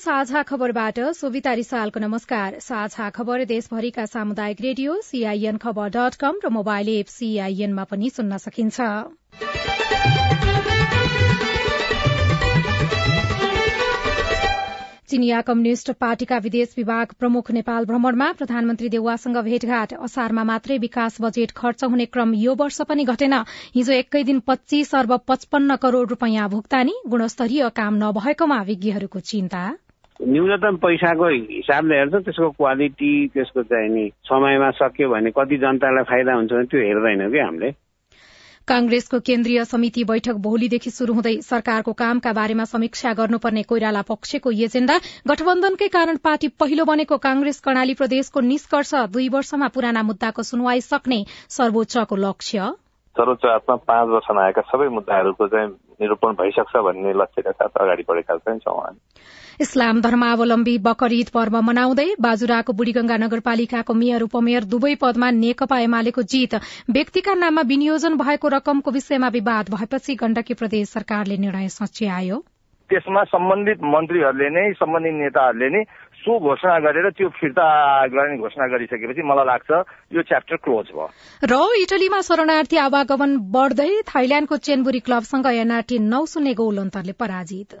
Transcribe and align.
साझा 0.00 0.40
खबरबाट 0.48 0.98
रिसालको 1.54 2.00
नमस्कार। 2.00 2.58
साझा 2.60 3.08
खबर 3.10 3.44
देशभरिका 3.46 4.04
सामुदायिक 4.06 4.60
रेडियो 4.60 4.94
सीआईएन 5.02 5.56
खबर 5.58 5.90
र 6.44 6.48
मोबाइल 6.50 6.88
एप 6.90 7.06
सीआईएनमा 7.08 7.84
पनि 7.90 8.08
सुन्न 8.10 8.36
सकिन्छ। 8.38 8.78
चिनिया 15.10 15.40
कम्युनिष्ट 15.42 15.90
पार्टीका 16.00 16.38
विदेश 16.38 16.74
विभाग 16.76 17.12
प्रमुख 17.18 17.50
नेपाल 17.50 17.84
भ्रमणमा 17.84 18.30
प्रधानमन्त्री 18.32 18.88
देउवासँग 18.88 19.36
भेटघाट। 19.44 19.94
असारमा 20.00 20.44
मात्रै 20.44 20.78
विकास 20.78 21.20
बजेट 21.20 21.52
खर्च 21.56 21.84
हुने 21.86 22.06
क्रम 22.08 22.34
यो 22.36 22.54
वर्ष 22.54 22.80
पनि 22.88 23.04
घटेन। 23.06 23.34
हिजो 23.74 23.92
एकै 23.92 24.22
दिन 24.22 24.40
पच्चीस 24.48 24.94
अर्ब 24.94 25.12
पचपन्न 25.28 25.76
करोड़ 25.76 26.08
रूपियाँ 26.08 26.48
भुक्तानी 26.48 26.98
गुणस्तरीय 27.08 27.68
काम 27.76 28.02
नभएकोमा 28.04 28.62
विज्ञहरूको 28.64 29.26
चिन्ता। 29.30 29.68
न्यूनतम 30.20 30.76
पैसाको 30.76 31.28
हिसाबले 31.28 31.96
हेर्छ 31.96 32.14
त्यसको 32.14 32.50
क्वालिटी 32.50 33.28
त्यसको 33.28 33.62
चाहिँ 33.62 33.88
नि 33.88 34.10
समयमा 34.28 34.70
सक्यो 34.70 35.08
भने 35.08 35.30
कति 35.30 35.56
जनतालाई 35.56 36.04
फाइदा 36.04 36.34
हुन्छ 36.34 36.52
भने 36.52 36.64
त्यो 36.64 36.80
हेर्दैनौँ 36.80 37.30
कि 37.30 37.38
हामीले? 37.38 37.70
कांग्रेसको 38.68 39.20
केन्द्रीय 39.20 39.64
समिति 39.64 40.04
बैठक 40.04 40.32
भोलिदेखि 40.32 40.90
शुरू 40.90 41.14
हुँदै 41.14 41.40
सरकारको 41.40 41.92
कामका 41.92 42.32
बारेमा 42.32 42.64
समीक्षा 42.64 43.12
गर्नुपर्ने 43.12 43.62
कोइराला 43.62 44.02
पक्षको 44.02 44.50
एजेण्डा 44.50 44.96
गठबन्धनकै 45.28 45.88
कारण 45.88 46.16
पार्टी 46.16 46.48
पहिलो 46.48 46.84
बनेको 46.84 47.16
कांग्रेस 47.16 47.60
कर्णाली 47.60 47.94
प्रदेशको 47.94 48.40
निष्कर्ष 48.40 48.94
दुई 48.94 49.28
वर्षमा 49.28 49.68
पुराना 49.68 50.02
मुद्दाको 50.02 50.42
सुनवाई 50.42 50.80
सक्ने 50.80 51.24
सर्वोच्चको 51.48 52.16
लक्ष्य। 52.16 52.70
सर्वोच्च 53.16 53.46
आत्मा 53.46 53.76
पाँच 53.76 54.08
वर्षमा 54.08 54.44
आएका 54.44 54.60
सबै 54.60 54.88
मुद्दाहरूको 54.88 55.48
चाहिँ 55.48 55.68
निरूपण 56.00 56.32
भइसक्छ 56.32 56.76
भन्ने 56.76 57.12
लक्ष्यका 57.12 57.50
साथ 57.50 57.82
अगाडि 57.82 58.04
बढेका 58.08 58.36
चाहिँ 58.36 58.60
छौँ 58.60 58.94
इस्लाम 59.60 60.00
धर्मावलम्बी 60.00 60.76
बकर 60.84 61.12
ईद 61.12 61.30
पर्व 61.32 61.56
मनाउँदै 61.62 62.04
बाजुराको 62.24 62.72
बुढीगंगा 62.76 63.16
नगरपालिकाको 63.22 63.94
मेयर 63.94 64.22
उपमेयर 64.26 64.64
दुवै 64.70 64.92
पदमा 65.02 65.28
नेकपा 65.40 65.78
एमालेको 65.80 66.22
जीत 66.34 66.54
व्यक्तिका 66.96 67.34
नाममा 67.40 67.64
विनियोजन 67.72 68.16
भएको 68.22 68.52
रकमको 68.54 68.94
विषयमा 68.94 69.28
विवाद 69.34 69.74
भएपछि 69.74 70.16
गण्डकी 70.22 70.54
प्रदेश 70.60 70.88
सरकारले 70.96 71.36
निर्णय 71.44 71.68
सच्यायो। 71.74 72.38
त्यसमा 72.90 73.24
सम्बन्धित 73.34 73.84
मन्त्रीहरूले 73.96 74.48
नै 74.56 74.64
सम्बन्धित 74.80 75.14
नेताहरूले 75.18 75.68
नै 75.76 75.84
सो 76.22 76.38
घोषणा 76.40 76.78
गरेर 76.88 77.10
त्यो 77.20 77.28
फिर्ता 77.36 77.68
गर्ने 78.16 78.40
घोषणा 78.40 78.72
गरिसकेपछि 78.72 79.28
मलाई 79.28 79.46
लाग्छ 79.52 79.70
यो 80.16 80.26
च्याप्टर 80.32 80.64
क्लोज 80.64 80.96
भयो। 80.96 81.12
र 81.52 81.62
इटलीमा 81.84 82.24
शरणार्थी 82.32 82.82
आवागमन 82.88 83.36
बढ्दै 83.54 83.92
थाइल्याण्डको 84.08 84.62
चेनबुरी 84.66 85.06
क्लबसँग 85.06 85.54
एनआरटी 85.54 86.04
नौ 86.10 86.24
शून्य 86.34 86.60
गोल 86.64 86.84
अन्तरले 86.88 87.18
पराजित। 87.20 87.80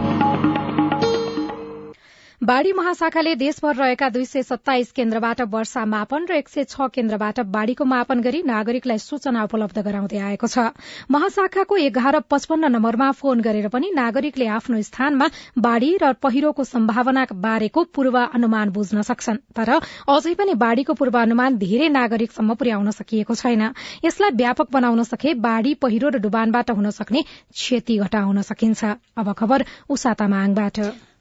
बाढ़ी 2.41 2.71
महाशाखाले 2.73 3.33
देशभर 3.35 3.75
रहेका 3.75 4.07
दुई 4.09 4.25
सय 4.25 4.41
सत्ताइस 4.43 4.91
केन्द्रबाट 4.91 5.41
वर्षा 5.47 5.83
मापन 5.85 6.25
र 6.25 6.35
एक 6.35 6.47
सय 6.49 6.63
छ 6.63 6.87
केन्द्रबाट 6.89 7.39
बाढ़ीको 7.47 7.85
मापन 7.85 8.21
गरी 8.21 8.41
नागरिकलाई 8.43 8.97
सूचना 8.97 9.43
उपलब्ध 9.43 9.77
गराउँदै 9.79 10.17
आएको 10.19 10.47
छ। 10.47 10.73
महाशाखाको 11.11 11.77
एघार 11.77 12.19
पचपन्न 12.25 12.71
नम्बरमा 12.73 13.11
फोन 13.13 13.41
गरेर 13.41 13.67
पनि 13.69 13.91
नागरिकले 13.93 14.47
आफ्नो 14.57 14.81
स्थानमा 14.81 15.27
बाढ़ी 15.59 15.91
र 16.01 16.13
पहिरोको 16.17 16.63
सम्भावना 16.63 17.25
बारेको 17.45 17.83
पूर्वानुमान 17.93 18.69
बुझ्न 18.73 19.01
सक्छन्। 19.05 19.37
तर 19.53 19.69
अझै 20.09 20.33
पनि 20.33 20.57
बाढ़ीको 20.57 20.93
पूर्वानुमान 20.97 21.61
धेरै 21.61 21.93
नागरिकसम्म 21.93 22.57
पुर्याउन 22.57 22.91
सकिएको 22.97 23.37
छैन। 23.37 23.63
यसलाई 24.01 24.31
व्यापक 24.41 24.73
बनाउन 24.73 25.03
सके 25.13 25.37
बाढ़ी 25.45 25.77
पहिरो 25.77 26.09
र 26.09 26.25
डुबानबाट 26.25 26.73
हुन 26.73 26.89
सक्ने 26.89 27.21
क्षति 27.21 28.01
घटाउन 28.01 28.41
सकिन्छ। 28.49 28.97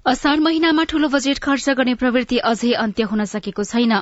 असार 0.06 0.41
महिनामा 0.41 0.83
ठूलो 0.88 1.09
बजेट 1.09 1.38
खर्च 1.44 1.69
गर्ने 1.78 1.94
प्रवृत्ति 1.94 2.37
अझै 2.50 2.72
अन्त्य 2.83 3.05
हुन 3.09 3.25
सकेको 3.31 3.65
छैन। 3.65 3.93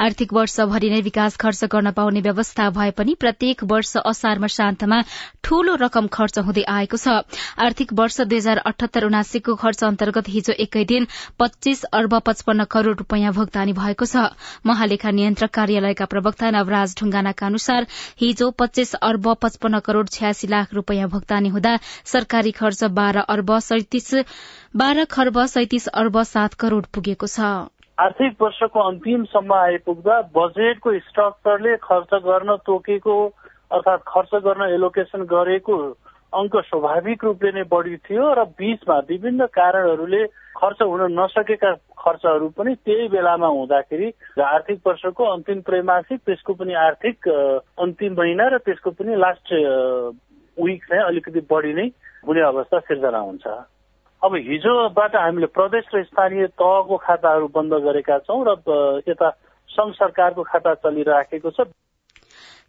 आर्थिक 0.00 0.32
वर्षभरि 0.32 0.90
नै 0.90 1.00
विकास 1.02 1.36
खर्च 1.36 1.64
गर्न 1.72 1.90
पाउने 1.92 2.20
व्यवस्था 2.22 2.68
भए 2.70 2.90
पनि 2.94 3.14
प्रत्येक 3.18 3.64
वर्ष 3.72 3.96
असारमा 4.06 4.46
शान्तमा 4.56 5.00
ठूलो 5.44 5.74
रकम 5.82 6.06
खर्च 6.14 6.38
हुँदै 6.46 6.62
आएको 6.74 6.96
छ। 6.96 7.16
आर्थिक 7.58 7.92
वर्ष 7.92 8.20
दुई 8.22 8.38
हजार 8.38 8.58
अठहत्तर 8.70 9.06
उनासीको 9.06 9.54
खर्च 9.56 9.82
अन्तर्गत 9.84 10.28
हिजो 10.28 10.54
एकै 10.60 10.84
दिन 10.92 11.08
पच्चीस 11.42 11.82
अर्ब 11.92 12.14
पचपन्न 12.30 12.64
करोड़ 12.70 12.96
रूपियाँ 13.02 13.32
भुक्तानी 13.34 13.74
भएको 13.80 14.06
छ। 14.06 14.30
महालेखा 14.64 15.10
नियन्त्रक 15.10 15.54
कार्यालयका 15.58 16.06
प्रवक्ता 16.14 16.50
नवराज 16.58 16.94
ढुंगानाका 17.02 17.46
अनुसार 17.46 17.90
हिजो 18.22 18.50
पच्चीस 18.62 18.94
अर्ब 19.02 19.34
पचपन्न 19.42 19.82
करोड़ 19.82 20.06
छ्यासी 20.06 20.54
लाख 20.54 20.74
रूपियाँ 20.74 21.10
भुक्तानी 21.10 21.48
हुँदा 21.50 21.76
सरकारी 22.14 22.56
खर्च 22.62 22.94
बाह्र 22.94 23.28
अर्ब 23.28 23.58
सैतिस 23.64 24.14
बाह्र 24.74 25.04
खर्ब 25.04 25.38
सैतिस 25.46 25.86
अर्ब 25.90 26.16
सात 26.24 26.54
करोड़ 26.54 26.84
पुगेको 26.94 27.26
छ। 27.26 27.40
आर्थिक 27.98 28.34
वर्षको 28.40 28.80
अन्तिमसम्म 28.80 29.54
आइपुग्दा 29.54 30.16
बजेटको 30.34 30.92
स्ट्रक्चरले 31.00 31.76
खर्च 31.78 32.10
गर्न 32.24 32.56
तोकेको 32.66 33.14
अर्थात् 33.70 34.02
खर्च 34.06 34.34
गर्न 34.44 34.68
एलोकेसन 34.70 35.24
गरेको 35.24 35.76
अङ्क 36.32 36.56
स्वाभाविक 36.66 37.24
रूपले 37.24 37.52
नै 37.52 37.62
बढी 37.70 37.96
थियो 38.04 38.26
र 38.34 38.44
बीचमा 38.60 38.98
विभिन्न 39.08 39.46
कारणहरूले 39.56 40.22
खर्च 40.60 40.82
हुन 40.84 41.06
नसकेका 41.16 41.72
खर्चहरू 41.98 42.48
पनि 42.52 42.74
त्यही 42.84 43.08
बेलामा 43.08 43.48
हुँदाखेरि 43.56 44.12
आर्थिक 44.44 44.86
वर्षको 44.86 45.30
अन्तिम 45.32 45.64
त्रैमासिक 45.64 46.20
त्यसको 46.26 46.58
पनि 46.60 46.78
आर्थिक 46.82 47.28
अन्तिम 47.80 48.20
महिना 48.20 48.52
र 48.52 48.60
त्यसको 48.68 48.90
पनि 49.00 49.16
लास्ट 49.16 49.56
विक 50.56 50.86
चाहिँ 50.86 51.02
अलिकति 51.06 51.46
बढी 51.50 51.74
नै 51.74 51.90
हुने 52.28 52.46
अवस्था 52.52 52.84
सिर्जना 52.84 53.24
हुन्छ। 53.26 53.58
अब 54.22 54.34
हिजोबाट 54.34 55.14
हामीले 55.16 55.46
प्रदेश 55.46 55.84
र 55.94 56.02
स्थानीय 56.04 56.46
तहको 56.58 56.96
खाताहरू 56.98 57.48
बन्द 57.54 57.74
गरेका 57.84 58.18
छौँ 58.26 58.42
र 58.42 58.54
यता 59.06 59.28
संघ 59.70 59.92
सरकारको 59.94 60.42
खाता 60.42 60.74
चलिराखेको 60.82 61.50
छ। 61.50 61.70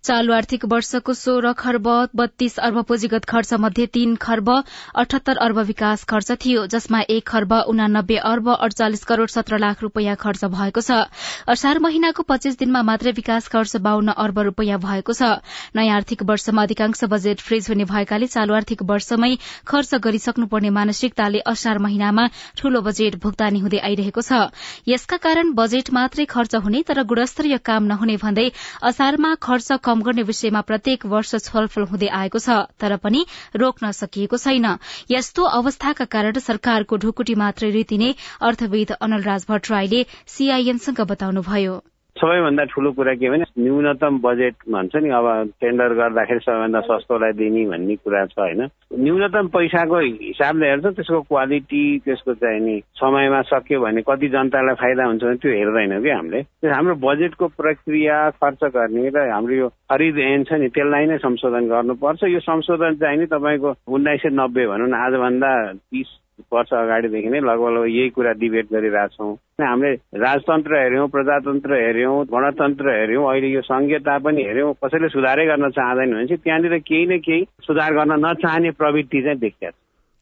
चालू 0.04 0.34
आर्थिक 0.34 0.64
वर्षको 0.66 1.14
सोह्र 1.14 1.52
खर्ब 1.60 1.88
बत्तीस 2.16 2.58
अर्ब 2.60 2.82
पुँजीगत 2.88 3.26
खर्च 3.30 3.54
मध्ये 3.60 3.86
तीन 3.94 4.16
खर्ब 4.18 4.50
अठहत्तर 4.50 5.38
अर्ब 5.38 5.58
विकास 5.68 6.04
खर्च 6.04 6.32
थियो 6.44 6.66
जसमा 6.68 7.00
एक 7.10 7.26
खर्ब 7.28 7.54
उनानब्बे 7.68 8.16
अर्ब 8.30 8.48
अडचालिस 8.50 9.04
करोड़ 9.04 9.28
सत्र 9.30 9.58
लाख 9.59 9.82
रूपियाँ 9.84 10.16
खर्च 10.16 10.46
भएको 10.46 10.82
छ। 10.82 11.04
असार 11.47 11.79
महिनाको 11.79 12.23
पच्चीस 12.23 12.58
दिनमा 12.59 12.82
मात्रै 12.82 13.12
विकास 13.12 13.47
खर्च 13.47 13.76
बाहन्न 13.79 14.16
अर्ब 14.18 14.40
रूपियाँ 14.47 14.79
भएको 14.79 15.14
छ। 15.14 15.44
नयाँ 15.76 15.96
आर्थिक 15.96 16.23
वर्षमा 16.23 16.64
अधिकांश 16.64 17.03
बजेट 17.12 17.40
फ्रिज 17.41 17.70
हुने 17.70 17.90
भएकाले 17.91 18.28
चालू 18.29 18.56
आर्थिक 18.56 18.84
वर्षमै 18.88 19.35
खर्च 19.68 19.94
गरिसक्नुपर्ने 20.00 20.70
मानसिकताले 20.79 21.44
असार 21.46 21.78
महिनामा 21.79 22.28
ठूलो 22.56 22.82
बजेट 22.88 23.20
भुक्तानी 23.20 23.59
हुँदै 23.59 23.84
आइरहेको 23.84 24.23
छ। 24.23 24.47
यसका 24.88 25.18
कारण 25.20 25.52
बजेट 25.59 25.91
मात्रै 25.91 26.26
खर्च 26.32 26.56
हुने 26.64 26.88
तर 26.88 27.03
गुणस्तरीय 27.03 27.58
काम 27.66 27.91
नहुने 27.91 28.18
भन्दै 28.23 28.50
असारमा 28.85 29.35
खर्च 29.41 29.72
कम 29.90 30.02
गर्ने 30.02 30.24
विषयमा 30.24 30.62
प्रत्येक 30.70 31.06
वर्ष 31.12 31.36
छलफल 31.44 31.90
हुँदै 31.91 32.14
आएको 32.16 32.40
छ 32.40 32.58
तर 32.82 32.97
पनि 33.03 33.26
रोक्न 33.58 33.91
सकिएको 34.00 34.41
छैन। 34.46 34.72
यस्तो 35.12 35.52
अवस्थाका 35.59 36.12
कारण 36.14 36.40
सरकारको 36.47 37.03
ढुकुटी 37.06 37.36
मात्रै 37.41 37.72
रीति 37.72 37.97
नै 38.00 38.16
अर्थविद 38.46 38.97
अनलराज 39.02 39.46
भट्टराईले 39.50 40.06
सीआईएनसँग 40.30 41.08
बताउनुभयो। 41.14 41.80
सबैभन्दा 42.20 42.64
ठुलो 42.72 42.92
कुरा 42.92 43.14
के 43.16 43.30
भने 43.30 43.46
न्यूनतम 43.64 44.18
बजेट 44.20 44.56
भन्छ 44.68 44.96
नि 44.96 45.10
अब 45.10 45.28
टेन्डर 45.62 45.94
गर्दाखेरि 46.00 46.40
सबैभन्दा 46.40 46.80
सस्तोलाई 46.88 47.32
दिने 47.40 47.66
भन्ने 47.72 47.96
कुरा 47.96 48.26
छ 48.26 48.40
होइन। 48.40 48.62
न्यूनतम 49.00 49.48
पैसाको 49.56 50.00
हिसाबले 50.00 50.68
हेर्छ 50.70 50.86
त्यसको 50.86 51.22
क्वालिटी 51.32 51.84
त्यसको 52.06 52.34
चाहिँ 52.44 52.60
नि 52.60 52.76
समयमा 53.00 53.42
सक्यो 53.52 53.80
भने 53.80 54.02
कति 54.04 54.28
जनतालाई 54.36 54.76
फाइदा 54.84 55.06
हुन्छ 55.06 55.24
भने 55.24 55.36
त्यो 55.40 55.52
हेर्दैनौँ 55.52 56.02
कि 56.04 56.10
हामीले। 56.10 56.40
हाम्रो 56.68 56.96
बजेटको 57.08 57.48
प्रक्रिया 57.56 58.18
खर्च 58.38 58.64
गर्ने 58.76 59.10
र 59.10 59.30
हाम्रो 59.32 59.56
यो 59.56 59.68
खरिद 59.92 60.20
ऐन 60.20 60.44
छ 60.44 60.60
नि 60.60 60.68
त्यसलाई 60.76 61.06
नै 61.08 61.18
संशोधन 61.24 61.68
गर्नुपर्छ। 61.72 62.24
यो 62.36 62.40
संशोधन 62.44 62.96
चाहिँ 63.00 63.18
नि 63.20 63.26
तपाईँको 63.32 63.70
उन्नाइस 63.88 64.22
सय 64.22 64.30
नब्बे 64.36 64.68
भनौँ 64.68 64.88
न 64.90 64.94
आजभन्दा 65.08 65.52
तिस 65.74 66.10
वर्ष 66.53 66.74
अगाडिदेखि 66.74 67.30
नै 67.30 67.40
लगभग 67.40 67.70
लगभग 67.70 67.90
यही 67.90 68.09
कुरा 68.09 68.32
डिबेट 68.40 68.68
गरिरहेछौँ। 68.74 69.34
हामीले 69.62 69.94
राजतन्त्र 70.20 70.82
हेऱ्यौँ 70.84 71.08
प्रजातन्त्र 71.09 71.82
हेऱ्यौँ 71.86 72.24
गणतन्त्र 72.32 72.96
हेऱ्यौँ 73.00 73.30
अहिले 73.32 73.47
यो 73.47 73.62
संघीयता 73.62 74.18
पनि 74.20 74.44
हेऱ्यौँ 74.44 74.74
कसैले 74.84 75.09
सुधारै 75.09 75.46
गर्न 75.46 75.70
चाहँदैन 75.70 76.14
भने 76.14 76.26
चाहिँ 76.28 76.41
त्यहाँनिर 76.44 76.78
केही 76.88 77.06
न 77.06 77.20
केही 77.20 77.46
सुधार 77.68 77.94
गर्न 77.94 78.26
नचाहने 78.26 78.72
प्रवृत्ति 78.72 79.22
चाहिँ 79.22 79.40
देखिया 79.40 79.72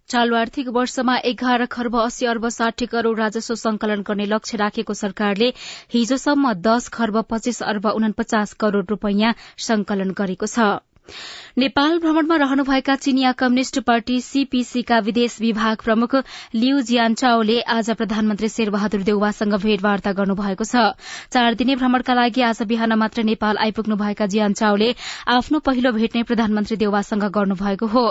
चालु 0.09 0.35
आर्थिक 0.35 0.67
वर्षमा 0.67 1.15
एघार 1.25 1.65
खर्ब 1.65 1.95
अस्सी 1.99 2.25
अर्ब 2.25 2.47
साठी 2.47 2.85
करोड़ 2.85 3.17
राजस्व 3.19 3.55
संकलन 3.55 4.01
गर्ने 4.07 4.25
लक्ष्य 4.25 4.57
राखेको 4.57 4.93
सरकारले 4.93 5.49
हिजोसम्म 5.93 6.53
दश 6.63 6.87
खर्ब 6.93 7.21
पच्चीस 7.29 7.61
अर्ब 7.63 7.85
उनपचास 7.85 8.53
करोड़ 8.53 8.85
रूपियाँ 8.85 9.33
संकलन 9.67 10.11
गरेको 10.17 10.45
छ। 10.45 10.79
नेपाल 11.57 11.97
भ्रमणमा 11.99 12.35
रहनुभएका 12.35 12.95
चिनिया 12.95 13.31
कम्युनिष्ट 13.31 13.79
पार्टी 13.79 14.19
सीपीसीका 14.21 14.99
विदेश 14.99 15.37
विभाग 15.41 15.77
प्रमुख 15.83 16.15
लिउ 16.55 16.81
जियानचाओले 16.81 17.59
आज 17.75 17.89
प्रधानमन्त्री 17.91 18.49
शेरबहादुर 18.49 19.01
देउवासँग 19.01 19.53
भेटवार्ता 19.63 20.11
गर्नुभएको 20.11 20.63
छ। 20.63 20.93
चार 21.33 21.53
दिने 21.55 21.75
भ्रमणका 21.75 22.13
लागि 22.13 22.41
आज 22.41 22.61
बिहान 22.63 22.93
मात्र 22.93 23.23
नेपाल 23.23 23.57
आइपुग्नुभएका 23.57 24.25
जियानचाओले 24.25 24.93
आफ्नो 25.27 25.59
पहिलो 25.59 25.91
भेट 25.91 26.15
नै 26.15 26.23
प्रधानमन्त्री 26.23 26.77
देउवासँग 26.77 27.23
गर्नुभएको 27.37 27.87
हो। 27.87 28.05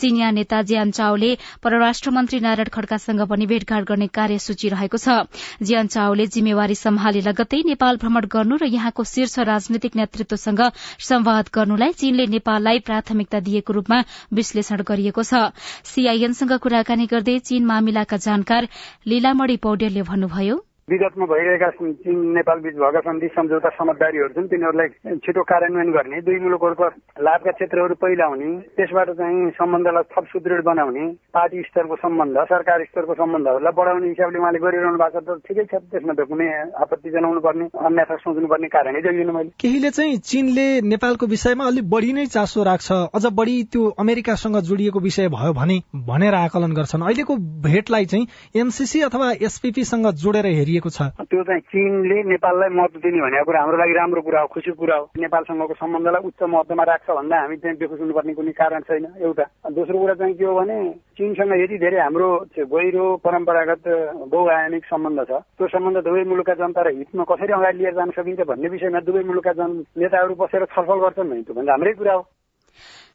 चिनिया 0.00 0.30
नेता 0.30 0.62
जियानचाओले 0.62 1.34
परराष्ट्र 1.62 2.10
मन्त्री 2.10 2.40
नारायण 2.40 2.68
खड्कासँग 2.70 3.26
पनि 3.26 3.46
भेटघाट 3.46 3.84
गर्ने 3.84 4.06
कार्यसूची 4.14 4.68
रहेको 4.68 4.98
छ। 4.98 5.26
जियानचाओले 5.62 6.26
जिम्मेवारी 6.26 6.74
सम्हाले 6.74 7.20
लगत्तै 7.26 7.62
नेपाल 7.66 7.96
भ्रमण 7.98 8.30
गर्नु 8.30 8.56
र 8.62 8.70
यहाँको 8.70 9.04
शीर्ष 9.04 9.38
राजनैतिक 9.50 9.96
नेतृत्वसँग 9.96 10.62
संवाद 11.02 11.50
गर्नुलाई 11.54 11.92
चीनले 11.98 12.26
नेपाललाई 12.42 12.78
प्राथमिकता 12.82 13.40
दिएको 13.42 13.72
रूपमा 13.72 13.98
विश्लेषण 14.34 14.82
गरिएको 14.84 15.22
छ। 15.24 15.42
सीआईएनसँग 15.86 16.58
कुराकानी 16.58 17.06
गर्दै 17.06 17.38
चीन 17.40 17.64
मामिलाका 17.66 18.16
जानकार 18.24 18.68
लीलामणी 19.06 19.56
पौडेलले 19.62 20.02
भन्नुभयो 20.04 20.56
विगतमा 20.88 21.26
भइरहेका 21.26 21.68
चीन 21.72 22.16
नेपाल 22.34 22.58
बीच 22.60 22.74
भएका 22.74 23.00
सन्धि 23.00 23.28
सम्झौता 23.34 23.68
समझदारीहरू 23.70 24.28
छन् 24.28 24.48
तिनीहरूलाई 24.48 25.16
छिटो 25.24 25.42
कार्यान्वयन 25.50 25.90
गर्ने 25.92 26.20
दुई 26.20 26.38
मुलुकहरूको 26.42 26.86
लाभका 27.22 27.50
क्षेत्रहरू 27.52 27.94
पहिला 28.02 28.26
हुने 28.26 28.48
त्यसबाट 28.76 29.10
चाहिँ 29.14 29.50
सम्बन्धलाई 29.58 30.08
थप 30.10 30.24
सुदृढ 30.32 30.62
बनाउने 30.64 31.04
पार्टी 31.32 31.62
स्तरको 31.62 31.96
सम्बन्ध 31.96 32.38
सरकार 32.50 32.84
स्तरको 32.84 33.14
सम्बन्धहरूलाई 33.14 33.76
बढाउने 33.78 34.08
हिसाबले 34.08 34.38
उहाँले 34.38 34.58
गरिरहनु 34.58 34.98
भएको 34.98 35.20
छ 35.20 35.22
त 35.22 35.38
ठिकै 35.46 35.64
छ 35.70 35.80
त्यसमा 35.86 36.14
त 36.18 36.26
कुनै 36.26 36.48
आपत्ति 36.82 37.10
जनाउनु 37.14 37.40
पर्ने 37.46 37.68
अन्यथा 37.82 38.16
सोच्नुपर्ने 38.24 38.68
कारणै 38.74 39.00
देखिनु 39.06 39.32
मैले। 39.32 39.54
केहीले 39.62 39.90
चाहिँ 39.92 40.18
चीनले 40.32 40.66
नेपालको 40.88 41.30
विषयमा 41.36 41.70
अलिक 41.72 41.88
बढी 41.94 42.12
नै 42.12 42.26
चासो 42.34 42.66
राख्छ 42.70 42.90
अझ 43.14 43.24
बढी 43.30 43.56
त्यो 43.70 43.86
अमेरिकासँग 44.02 44.60
जोडिएको 44.66 45.04
विषय 45.06 45.28
भयो 45.38 45.52
भने 45.62 45.78
भनेर 46.10 46.34
आकलन 46.42 46.74
गर्छन्। 46.74 47.06
अहिलेको 47.06 47.36
भेटलाई 47.70 48.12
चाहिँ 48.12 48.26
एमसीसी 48.56 49.06
अथवा 49.08 49.32
एसपीपीसँग 49.46 50.12
जोडेर 50.18 50.46
हेरि 50.52 50.71
दिएको 50.72 50.90
छ। 50.96 51.12
त्यो 51.20 51.42
चाहिँ 51.44 51.62
चीनले 51.68 52.16
नेपाललाई 52.32 52.70
महत्व 52.72 52.98
दिने 53.04 53.20
भनेको 53.20 53.44
कुरा 53.44 53.60
हाम्रो 53.60 53.76
लागि 53.76 53.94
राम्रो 54.00 54.20
कुरा 54.24 54.40
हो 54.40 54.46
खुसीको 54.56 54.80
कुरा 54.80 54.96
हो। 54.96 55.04
नेपालसँगको 55.20 55.74
सम्बन्धलाई 55.76 56.22
उच्च 56.26 56.42
महत्वमा 56.42 56.84
राख्छ 56.90 57.08
भन्दा 57.12 57.36
हामी 57.40 57.56
चाहिँ 57.60 57.76
बेखुस 57.78 58.00
हुनुपर्ने 58.00 58.32
कुनै 58.34 58.52
कारण 58.56 58.80
छैन 58.88 59.06
एउटा। 59.20 59.44
दोस्रो 59.76 59.98
कुरा 59.98 60.14
चाहिँ 60.20 60.34
के 60.34 60.44
हो 60.44 60.54
भने 60.58 60.76
चीनसँग 61.16 61.52
यति 61.62 61.76
धेरै 61.78 61.98
हाम्रो 62.00 62.28
गहिरो 62.72 63.04
परम्परागत 63.24 63.84
बहुआयामिक 64.32 64.84
सम्बन्ध 64.88 65.20
छ। 65.28 65.32
त्यो 65.58 65.66
सम्बन्ध 65.68 65.98
दुवै 66.02 66.24
मुलुकका 66.24 66.54
जनता 66.60 66.80
र 66.82 66.88
हितमा 66.96 67.24
कसरी 67.30 67.52
अगाडि 67.52 67.78
लिएर 67.78 67.94
जान 67.94 68.10
सकिन्छ 68.16 68.40
भन्ने 68.48 68.68
विषयमा 68.68 69.00
दुवै 69.06 69.22
मुलुकका 69.28 69.52
जन 69.52 69.70
नेताहरू 70.00 70.34
बसेर 70.40 70.64
छलफल 70.72 70.98
गर्छन् 71.04 71.30
भने 71.30 71.42
त्यो 71.42 71.54
भन्दा 71.54 71.72
हाम्रै 71.72 71.92
कुरा 72.00 72.14
हो। 72.14 72.22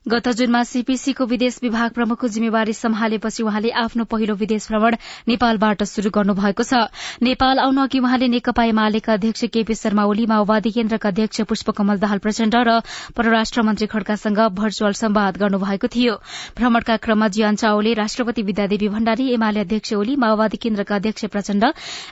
गत 0.08 0.28
जुनमा 0.40 0.62
सीपीसीको 0.64 1.26
विदेश 1.28 1.58
विभाग 1.64 1.92
प्रमुखको 1.92 2.28
जिम्मेवारी 2.32 2.74
सम्हालेपछि 2.74 3.44
उहाँले 3.44 3.70
आफ्नो 3.80 4.04
पहिलो 4.08 4.36
विदेश 4.36 4.68
भ्रमण 4.68 4.96
नेपालबाट 5.28 5.84
शुरू 5.84 6.10
गर्नुभएको 6.16 6.64
छ। 6.64 6.88
नेपाल 7.20 7.60
आउनु 7.60 7.82
अघि 7.84 8.00
उहाँले 8.00 8.28
नेकपा 8.32 8.64
एमालेका 8.64 9.14
अध्यक्ष 9.14 9.44
केपी 9.52 9.76
शर्मा 9.76 10.04
ओली 10.08 10.26
माओवादी 10.26 10.72
केन्द्रका 10.72 11.10
अध्यक्ष 11.10 11.42
पुष्पकमल 11.50 12.00
दाहाल 12.00 12.20
प्रचण्ड 12.24 12.56
र 12.56 12.80
परराष्ट्र 13.18 13.62
मन्त्री 13.68 13.88
खड्कासँग 13.88 14.40
भर्चुअल 14.56 14.94
सम्वाद 14.96 15.38
गर्नुभएको 15.38 15.88
थियो। 15.92 16.16
भ्रमणका 16.56 16.98
क्रममा 17.04 17.28
जियान 17.36 17.56
चाओले 17.60 17.94
राष्ट्रपति 18.00 18.42
विद्यादेवी 18.48 18.88
भण्डारी 18.88 19.28
एमाले 19.34 19.60
अध्यक्ष 19.68 19.94
ओली 20.00 20.16
माओवादी 20.16 20.58
केन्द्रका 20.64 20.96
अध्यक्ष 20.96 21.26
प्रचण्ड 21.36 21.66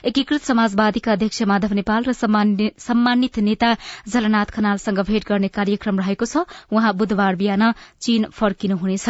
एकीकृत 0.04 0.42
समाजवादीका 0.42 1.12
अध्यक्ष 1.12 1.42
माधव 1.48 1.72
नेपाल 1.80 2.04
र 2.04 2.12
सम्मानित 2.12 3.38
नेता 3.48 3.74
झलनाथ 4.04 4.52
खनालसँग 4.52 5.00
भेट 5.08 5.28
गर्ने 5.28 5.48
कार्यक्रम 5.56 6.04
रहेको 6.04 6.24
छ। 6.26 6.44
उहाँ 6.68 6.94
बुधबार 6.94 7.36
बिहान 7.36 7.72
चीन 8.00 8.24
फर्किनुहुनेछ 8.32 9.08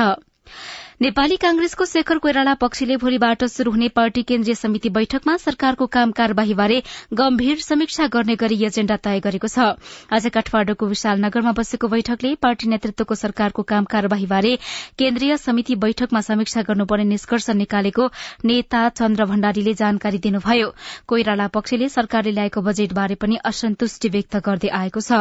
नेपाली 1.00 1.36
कांग्रेसको 1.36 1.84
शेखर 1.84 2.18
कोइराला 2.18 2.52
पक्षले 2.56 2.96
भोलिबाट 2.96 3.44
शुरू 3.46 3.70
हुने 3.70 3.88
पार्टी 3.96 4.22
केन्द्रीय 4.22 4.54
समिति 4.54 4.88
बैठकमा 4.88 5.36
सरकारको 5.36 5.86
काम 5.86 6.10
कार्यवाहीबारे 6.10 6.80
गम्भीर 7.14 7.58
समीक्षा 7.60 8.06
गर्ने 8.08 8.36
गरी 8.40 8.56
एजेण्डा 8.64 8.96
तय 9.04 9.20
गरेको 9.20 9.48
छ। 9.48 9.76
आज 10.08 10.26
काठमाडौँको 10.32 10.86
विशाल 10.86 11.20
नगरमा 11.20 11.52
बसेको 11.52 11.88
बैठकले 11.88 12.34
पार्टी 12.40 12.68
नेतृत्वको 12.68 13.14
सरकारको 13.14 13.62
काम 13.64 13.84
कार्यवाहीबारे 13.84 14.54
केन्द्रीय 14.96 15.36
समिति 15.36 15.74
बैठकमा 15.76 16.20
समीक्षा 16.20 16.62
गर्नुपर्ने 16.64 17.04
निष्कर्ष 17.04 17.50
निकालेको 17.60 18.08
नेता 18.46 18.88
चन्द्र 18.96 19.24
भण्डारीले 19.26 19.74
जानकारी 19.74 20.18
दिनुभयो। 20.24 20.72
कोइराला 21.06 21.46
पक्षले 21.52 21.88
सरकारले 21.90 22.32
ल्याएको 22.32 22.60
बजेटबारे 22.62 23.20
पनि 23.20 23.36
असन्तुष्टि 23.44 24.08
व्यक्त 24.16 24.36
गर्दै 24.48 24.72
आएको 24.80 25.04
छ। 25.04 25.20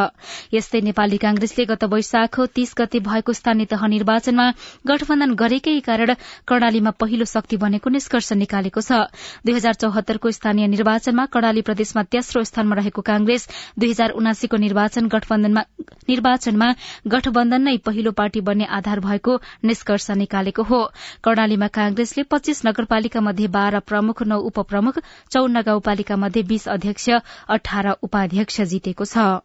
यस्तै 0.56 0.80
नेपाली 0.88 1.20
कांग्रेसले 1.20 1.68
गत 1.68 1.84
वैशाख 1.92 2.40
तीस 2.56 2.74
गते 2.78 3.04
भएको 3.04 3.38
स्थानीय 3.42 3.66
तह 3.68 3.86
निर्वाचनमा 3.92 4.50
गठबन्धन 4.88 5.36
गरेकै 5.36 5.64
एकै 5.66 5.82
कारण 5.82 6.14
कर्णालीमा 6.46 6.90
पहिलो 6.94 7.26
शक्ति 7.26 7.56
बनेको 7.58 7.90
निष्कर्ष 7.90 8.32
निकालेको 8.38 8.80
छ। 8.80 9.10
दुई 9.42 9.54
हजार 9.54 9.74
चौहत्तरको 9.74 10.30
स्थानीय 10.30 10.66
निर्वाचनमा 10.70 11.26
कर्णाली 11.26 11.62
प्रदेशमा 11.66 12.02
तेस्रो 12.06 12.42
स्थानमा 12.46 12.74
रहेको 12.78 13.02
कांग्रेस 13.02 13.48
दुई 13.74 13.90
हजार 13.90 14.10
उनासीको 14.14 14.56
निर्वाचनमा 14.62 16.68
गठबन्धन 17.06 17.62
नै 17.62 17.76
पहिलो 17.82 18.10
पार्टी 18.14 18.40
बन्ने 18.46 18.66
आधार 18.78 19.00
भएको 19.00 19.40
निष्कर्ष 19.64 20.10
निकालेको 20.22 20.62
हो। 20.62 20.80
कर्णालीमा 21.24 21.66
कांग्रेसले 21.74 22.22
पच्चीस 22.30 22.62
नगरपालिका 22.66 23.20
मध्ये 23.20 23.46
बाह्र 23.50 23.78
प्रमुख 23.82 24.22
नौ 24.22 24.38
उपप्रमुख 24.46 24.98
चौन्न 25.32 25.60
गाउँपालिका 25.66 26.16
मध्ये 26.16 26.42
बीस 26.46 26.68
अध्यक्ष 26.70 27.08
अठार 27.50 27.86
उपाध्यक्ष 28.02 28.60
जितेको 28.70 29.04
छ। 29.06 29.42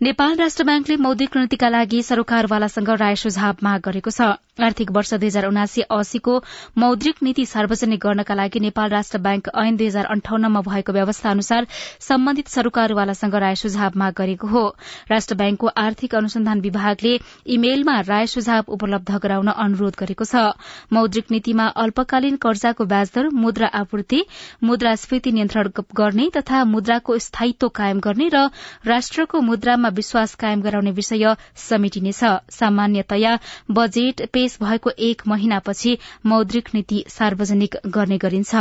नेपाल 0.00 0.34
राष्ट्र 0.36 0.64
ब्याङ्कले 0.64 0.96
मौद्रिक 1.00 1.36
नीतिका 1.36 1.68
लागि 1.68 2.02
सरोकारवालासँग 2.04 2.88
राय 3.00 3.14
सुझाव 3.16 3.62
माग 3.64 3.80
गरेको 3.80 4.10
छ। 4.12 4.36
आर्थिक 4.56 4.90
वर्ष 4.92 5.12
दुई 5.14 5.28
हजार 5.28 5.46
उनासी 5.46 5.82
अस्सीको 5.88 6.32
मौद्रिक 6.78 7.16
नीति 7.22 7.44
सार्वजनिक 7.46 8.00
गर्नका 8.00 8.34
लागि 8.34 8.60
नेपाल 8.60 8.90
राष्ट्र 8.90 9.18
ब्याङ्क 9.18 9.48
ऐन 9.54 9.76
दुई 9.76 9.86
हजार 9.86 10.04
अन्ठाउन्नमा 10.12 10.60
भएको 10.68 10.92
व्यवस्था 10.92 11.30
अनुसार 11.30 11.66
सम्बन्धित 12.00 12.48
सरोकारवालासँग 12.48 13.34
राय 13.36 13.54
सुझाव 13.56 13.92
माग 13.96 14.12
गरेको 14.16 14.46
हो। 14.48 14.64
राष्ट्र 15.10 15.34
ब्याङ्कको 15.34 15.66
आर्थिक 15.84 16.14
अनुसन्धान 16.14 16.60
विभागले 16.60 17.14
इमेलमा 17.56 17.96
राय 18.08 18.26
सुझाव 18.26 18.72
उपलब्ध 18.76 19.16
गराउन 19.16 19.48
अनुरोध 19.48 19.96
गरेको 19.96 20.24
छ। 20.26 20.44
मौद्रिक 20.92 21.30
नीतिमा 21.30 21.66
अल्पकालीन 21.84 22.36
कर्जाको 22.44 22.84
ब्याजदर 22.84 23.28
मुद्रा 23.44 23.72
आपूर्ति 23.80 24.22
मुद्रास्फीति 24.64 25.32
नियन्त्रण 25.32 25.72
गर्ने 25.96 26.30
तथा 26.36 26.64
मुद्राको 26.66 27.18
स्थायित्व 27.28 27.68
कायम 27.80 28.00
गर्ने 28.00 28.28
र 28.28 28.46
राष्ट्रको 28.86 29.40
मुद्रामा 29.40 29.84
विश्वास 29.88 30.34
कायम 30.34 30.62
गराउने 30.62 30.90
विषय 30.90 31.34
समेटिनेछ 31.56 32.20
सामान्यतया 32.50 33.38
बजेट 33.70 34.30
पेश 34.32 34.58
भएको 34.62 34.90
एक 34.90 35.22
महिनापछि 35.26 35.98
मौद्रिक 36.26 36.68
नीति 36.74 37.04
सार्वजनिक 37.08 37.76
गर्ने 37.86 38.18
गरिन्छ। 38.18 38.54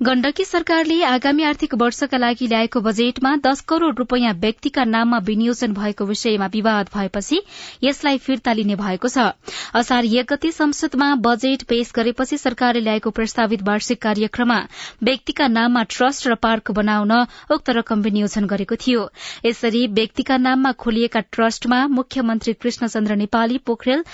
गण्डकी 0.00 0.44
सरकारले 0.44 1.02
आगामी 1.04 1.42
आर्थिक 1.44 1.74
वर्षका 1.80 2.18
लागि 2.18 2.46
ल्याएको 2.46 2.80
बजेटमा 2.80 3.34
दश 3.44 3.60
करोड़ 3.68 3.94
रूपियाँ 3.96 4.32
व्यक्तिका 4.34 4.84
नाममा 4.84 5.18
विनियोजन 5.26 5.72
भएको 5.72 6.04
विषयमा 6.04 6.46
विवाद 6.46 6.88
भएपछि 6.94 7.40
यसलाई 7.84 8.18
फिर्ता 8.18 8.52
लिने 8.52 8.76
भएको 8.80 9.08
छ। 9.08 9.26
असार 9.76 10.04
एक 10.04 10.32
गते 10.32 10.52
संसदमा 10.52 11.08
बजेट 11.20 11.62
पेश 11.68 11.92
गरेपछि 11.96 12.38
सरकारले 12.38 12.80
ल्याएको 12.80 13.10
प्रस्तावित 13.12 13.62
वार्षिक 13.62 14.02
कार्यक्रममा 14.02 14.58
व्यक्तिका 15.04 15.48
नाममा 15.52 15.82
ट्रस्ट 15.92 16.28
र 16.28 16.34
पार्क 16.40 16.70
बनाउन 16.72 17.12
उक्त 17.52 17.70
रकम 17.70 18.00
विनियोजन 18.00 18.46
गरेको 18.46 18.76
थियो। 18.80 19.08
यसरी 19.44 19.86
व्यक्तिका 20.00 20.36
नाममा 20.40 20.72
खोलिएका 20.80 21.20
ट्रस्टमा 21.28 21.86
मुख्यमन्त्री 22.00 22.52
कृष्णचन्द्र 22.56 23.20
नेपाली 23.20 23.58
पोखरेल 23.58 24.04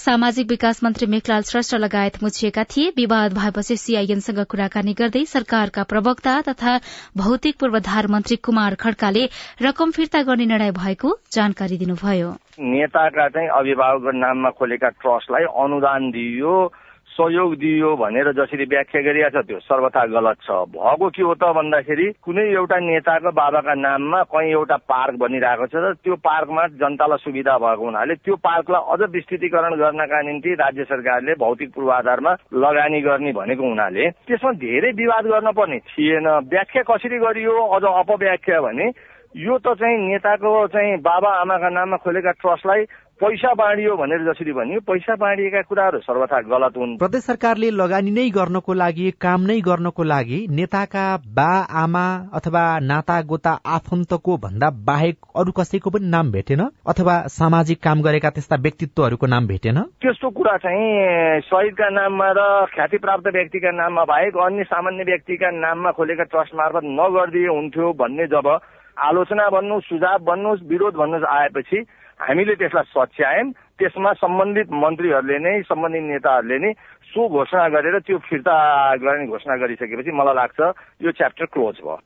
सामाजिक 0.00 0.46
विकास 0.48 0.82
मन्त्री 0.84 1.06
मेखलाल 1.06 1.42
श्रेष्ठ 1.42 1.74
लगायत 1.74 2.12
मुछिएका 2.22 2.62
थिए। 2.64 2.88
विवाद 2.96 3.32
भएपछि 3.32 3.76
सीआईएनसँग 3.76 4.38
कुराकानी 4.44 4.92
गर्दै 4.92 5.24
सरकारका 5.24 5.82
प्रवक्ता 5.82 6.40
तथा 6.40 6.76
भौतिक 7.16 7.58
पूर्वाधार 7.60 8.06
मन्त्री 8.06 8.36
कुमार 8.36 8.74
खड्काले 8.74 9.28
रकम 9.62 9.90
फिर्ता 9.90 10.22
गर्ने 10.22 10.46
निर्णय 10.46 10.70
भएको 10.72 11.18
जानकारी 11.32 11.78
दिनुभयो। 11.78 12.30
नेताका 12.60 13.28
चाहिँ 13.28 13.48
अभिभावकको 13.48 14.10
नाममा 14.16 14.50
खोलेका 14.50 14.88
ट्रस्टलाई 14.88 15.44
अनुदान 15.44 16.10
दिइयो। 16.10 16.54
सहयोग 17.20 17.54
दियो 17.60 17.94
भनेर 17.96 18.32
जसरी 18.32 18.64
व्याख्या 18.72 19.00
गरिएको 19.02 19.30
छ 19.36 19.44
त्यो 19.46 19.58
सर्वथा 19.60 20.04
गलत 20.16 20.36
छ। 20.40 20.50
भएको 20.72 21.08
के 21.12 21.22
हो 21.22 21.34
त 21.36 21.52
भन्दाखेरि 21.52 22.06
कुनै 22.24 22.44
एउटा 22.56 22.78
नेताको 22.80 23.30
बाबाका 23.36 23.74
नाममा 23.76 24.22
कहीँ 24.32 24.50
एउटा 24.50 24.76
पार्क 24.88 25.14
बनिरहेको 25.20 25.66
छ 25.68 25.74
र 25.76 25.92
त्यो 26.00 26.16
पार्कमा 26.24 26.66
जनतालाई 26.80 27.22
सुविधा 27.24 27.56
भएको 27.60 27.84
हुनाले 27.84 28.14
त्यो 28.24 28.36
पार्कलाई 28.40 28.82
अझ 28.92 29.00
विस्तृतीकरण 29.12 29.74
गर्नका 29.82 30.20
निम्ति 30.22 30.54
राज्य 30.64 30.84
सरकारले 30.88 31.34
भौतिक 31.44 31.70
पूर्वाधारमा 31.74 32.32
लगानी 32.64 33.00
गर्ने 33.02 33.32
भनेको 33.36 33.68
हुनाले 33.68 34.10
त्यसमा 34.26 34.52
धेरै 34.64 34.90
विवाद 34.96 35.24
गर्न 35.26 35.52
पर्ने 35.52 35.78
थिएन। 35.90 36.26
व्याख्या 36.48 36.82
कसरी 36.88 37.18
गरियो? 37.18 37.54
अझ 37.76 37.84
अपव्याख्या 37.84 38.60
भने 38.60 38.86
यो 39.36 39.58
त 39.58 39.68
चाहिँ 39.78 39.98
नेताको 40.08 40.50
चाहिँ 40.74 40.96
बाबा 41.02 41.30
आमाका 41.40 41.68
नाममा 41.70 41.96
खोलेका 42.02 42.30
ट्रस्टलाई 42.42 42.82
पैसा 43.20 43.52
बाँडियो 43.54 43.96
भनेर 43.96 44.22
जसरी 44.24 44.52
भनियो 44.52 44.80
पैसा 44.80 45.14
बाँडिएका 45.14 45.60
कुराहरू 45.62 45.98
सर्वथा 46.00 46.40
गलत 46.42 46.76
हुन्। 46.76 46.96
प्रदेश 46.96 47.22
सरकारले 47.22 47.70
लगानी 47.70 48.10
नै 48.10 48.24
गर्नको 48.30 48.72
लागि 48.72 49.10
काम 49.20 49.40
नै 49.42 49.60
गर्नको 49.60 50.02
लागि 50.02 50.38
नेताका 50.50 51.04
बा 51.28 51.50
आमा 51.82 52.04
अथवा 52.32 52.62
नाता 52.82 53.20
गोता 53.22 53.52
आफन्तको 53.76 54.36
भन्दा 54.36 54.70
बाहेक 54.88 55.16
अरू 55.36 55.52
कसैको 55.52 55.90
पनि 55.90 56.08
नाम 56.08 56.32
भेटेन 56.32 56.64
अथवा 56.88 57.18
सामाजिक 57.36 57.82
काम 57.82 58.02
गरेका 58.02 58.30
त्यस्ता 58.30 58.56
व्यक्तित्वहरूको 58.56 59.26
नाम 59.26 59.46
भेटेन? 59.52 59.84
त्यस्तो 60.00 60.30
कुरा 60.40 60.56
चाहिँ 60.64 61.40
शहीदका 61.44 61.88
नाममा 61.92 62.32
र 62.32 62.48
ख्याति 62.72 63.04
प्राप्त 63.04 63.32
व्यक्तिका 63.36 63.76
नाममा 63.76 64.04
बाहेक 64.08 64.36
अन्य 64.48 64.64
सामान्य 64.72 65.04
व्यक्तिका 65.04 65.50
नाममा 65.60 65.90
खोलेका 65.92 66.24
ट्रस्ट 66.32 66.54
मार्फत 66.56 66.92
नगरिदिए 66.96 67.52
हुन्थ्यो 67.52 67.92
भन्ने 68.00 68.32
जब 68.32 68.48
आलोचना 68.96 69.48
भन्नु 69.50 69.80
सुझाव 69.80 70.18
भन्नुहोस् 70.24 70.68
विरोध 70.72 70.94
भन्नुहोस् 70.94 71.32
आएपछि 71.36 71.78
हामीले 72.20 72.54
त्यसलाई 72.54 72.86
सच्यायौँ। 72.94 73.50
त्यसमा 73.78 74.12
सम्बन्धित 74.12 74.68
मन्त्रीहरूले 74.72 75.38
नै 75.38 75.60
सम्बन्धित 75.68 76.02
नेताहरूले 76.02 76.58
नै 76.58 76.72
सो 77.10 77.28
घोषणा 77.28 77.68
गरेर 77.68 77.98
त्यो 77.98 78.18
फिर्ता 78.28 78.54
गर्ने 79.02 79.26
घोषणा 79.26 79.56
गरिसकेपछि 79.56 80.10
मलाई 80.10 80.34
लाग्छ 80.34 80.60
यो 81.00 81.10
च्याप्टर 81.10 81.44
क्लोज 81.44 81.80
भयो। 81.80 81.98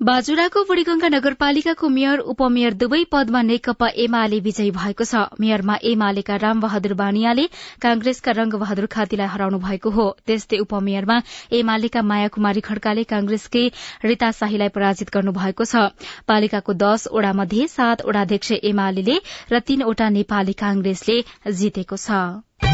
बाजुराको 0.00 0.62
बुढीगंगा 0.62 1.08
नगरपालिकाको 1.10 1.88
मेयर 1.90 2.20
उपमेयर 2.32 2.74
दुवै 2.80 3.00
पदमा 3.12 3.40
नेकपा 3.42 3.88
एमाले 3.98 4.38
विजयी 4.40 4.70
भएको 4.70 5.04
छ। 5.04 5.22
मेयरमा 5.42 5.78
एमालेका 5.90 6.36
रामबहादुर 6.38 6.94
बानियाले 7.00 7.46
कांग्रेसका 7.82 8.36
रंगबहादुर 8.38 8.86
खातीलाई 8.86 9.26
हराउनु 9.26 9.58
भएको 9.58 9.90
हो। 9.90 10.06
त्यस्तै 10.22 10.62
उपमेयरमा 10.62 11.18
एमालेका 11.58 12.02
माया 12.06 12.28
कुमारी 12.30 12.62
खड्काले 12.62 13.04
कांग्रेसकै 13.10 13.66
रीता 14.06 14.30
शाहीलाई 14.38 14.70
पराजित 14.70 15.10
गर्नु 15.10 15.34
भएको 15.34 15.66
छ। 15.66 15.90
पालिकाको 16.30 16.78
दश 16.78 17.10
ओडा 17.10 17.32
मध्ये 17.34 17.66
सात 17.68 18.06
ओडाध्यक्ष 18.06 18.62
एमाले 18.62 19.18
र 19.50 19.66
तीनवटा 19.66 20.14
नेपाली 20.14 20.54
कांग्रेसले 20.62 21.22
जितेको 21.58 21.98
छ। 21.98 22.67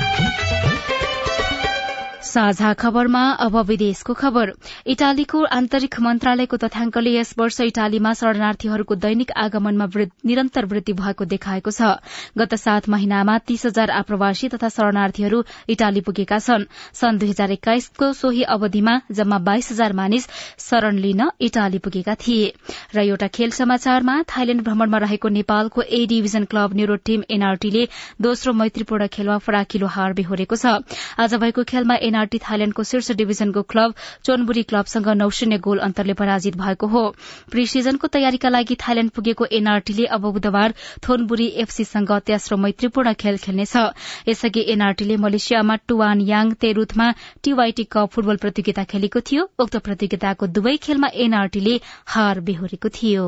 साझा 2.25 2.73
खबरमा 2.75 3.23
अब 3.45 3.57
विदेशको 3.67 4.15
खबर। 4.15 4.53
इटालीको 4.87 5.43
आन्तरिक 5.55 6.01
मन्त्रालयको 6.01 6.57
तथ्याङ्कले 6.57 7.11
यस 7.15 7.35
वर्ष 7.39 7.61
इटालीमा 7.63 8.13
शरणार्थीहरूको 8.15 8.95
दैनिक 8.97 9.31
आगमनमा 9.37 9.87
निरन्तर 10.25 10.65
वृद्धि 10.67 10.93
भएको 10.95 11.25
देखाएको 11.25 11.71
छ। 11.71 12.01
गत 12.39 12.55
सात 12.57 12.89
महिनामा 12.89 13.37
तीस 13.45 13.67
हजार 13.67 13.91
आप्रवासी 13.93 14.49
तथा 14.49 14.69
शरणार्थीहरू 14.69 15.43
इटाली 15.69 16.01
पुगेका 16.01 16.39
छन्। 16.39 16.65
सन् 16.95 17.19
दुई 17.19 17.29
हजार 17.31 17.51
एक्काइसको 17.53 18.13
सोही 18.15 18.43
अवधिमा 18.57 18.95
जम्मा 19.13 19.39
बाइस 19.45 19.71
हजार 19.73 19.93
मानिस 19.93 20.29
शरण 20.61 20.99
लिन 20.99 21.23
इटाली 21.41 21.79
पुगेका 21.79 22.15
थिए। 22.17 22.49
र 22.95 23.05
एउटा 23.05 23.29
खेल 23.29 23.51
समाचारमा 23.53 24.17
थाइल्याण्ड 24.27 24.65
भ्रमणमा 24.65 24.99
रहेको 25.05 25.29
नेपालको 25.37 25.83
A 25.83 26.05
division 26.07 26.45
club 26.47 26.75
neuro 26.75 26.97
team 27.05 27.23
एनआरटीले 27.31 27.87
दोस्रो 28.23 28.53
मैत्रीपूर्ण 28.55 29.07
खेलमा 29.13 29.39
फराकिलो 29.45 29.87
हार 29.93 30.13
बेहोरेको 30.15 30.57
छ। 30.57 30.81
आज 31.21 31.35
भएको 31.37 31.63
खेलमा 31.67 31.95
एनआरटी 32.15 32.39
थाइल्याण्डको 32.39 32.83
शीर्ष 32.85 33.11
डिभिजनको 33.19 33.63
क्लब 33.67 33.95
चोनबुरी 34.25 34.63
क्लबसँग 34.71 35.09
नौ 35.19 35.29
शून्य 35.35 35.59
गोल 35.59 35.79
अन्तरले 35.83 36.15
पराजित 36.15 36.57
भएको 36.57 36.87
हो। 36.87 37.03
प्री 37.51 37.67
सिजनको 37.67 38.07
तयारीका 38.07 38.49
लागि 38.49 38.75
थाइल्याण्ड 38.79 39.11
पुगेको 39.11 39.45
एनआरटीले 39.59 40.05
अब 40.15 40.23
बुधबार 40.33 40.75
थोनबुरी 41.03 41.47
एफसीसँग 41.65 42.13
तेस्रो 42.27 42.57
मैत्रीपूर्ण 42.57 43.13
खेल 43.19 43.37
खेल्नेछ। 43.45 43.75
यसअघि 44.29 44.63
एनआरटीले 44.73 45.17
मलेसियामा 45.27 45.77
टुवान 45.89 46.21
याङ 46.31 46.53
तेरूथमा 46.63 47.11
टीवाईटी 47.43 47.85
कप 47.93 48.15
फुटबल 48.15 48.37
प्रतियोगिता 48.47 48.85
खेलेको 48.95 49.21
थियो। 49.27 49.49
उक्त 49.59 49.77
प्रतियोगिताको 49.89 50.47
दुवै 50.55 50.77
खेलमा 50.87 51.09
एनआरटीले 51.27 51.75
हार 52.15 52.41
बेहोरेको 52.47 52.89
थियो। 52.95 53.27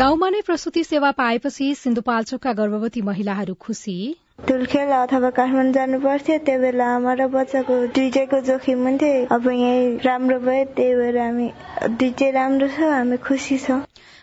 गाउँमा 0.00 0.28
नै 0.30 0.40
प्रसुति 0.40 0.82
सेवा 0.84 1.10
पाएपछि 1.12 1.66
सिन्धुपाल्चोकका 1.74 2.52
गर्भवती 2.58 3.00
महिलाहरू 3.04 3.54
खुसी। 3.60 3.96
धुलखेल 4.48 4.92
अथवा 4.98 5.30
काठमाडौँ 5.38 5.72
जानु 5.72 5.98
पर्थ्यो 6.00 6.38
त्यो 6.46 6.58
बेला 6.60 6.86
आमा 6.92 7.12
र 7.20 7.26
बच्चाको 7.28 7.74
दुइटैको 7.92 8.40
जोखिम 8.48 8.86
हुन्थ्यो। 8.86 9.26
अब 9.28 9.48
यहीँ 9.50 9.98
राम्रो 10.00 10.38
भयो 10.40 10.64
त्यही 10.72 10.94
भएर 10.96 11.18
हामी 11.20 11.48
दुइटै 12.00 12.30
राम्रो 12.32 12.68
छ 12.68 12.88
हामी 12.92 13.16
खुसी 13.28 13.58
छौँ। 13.60 13.80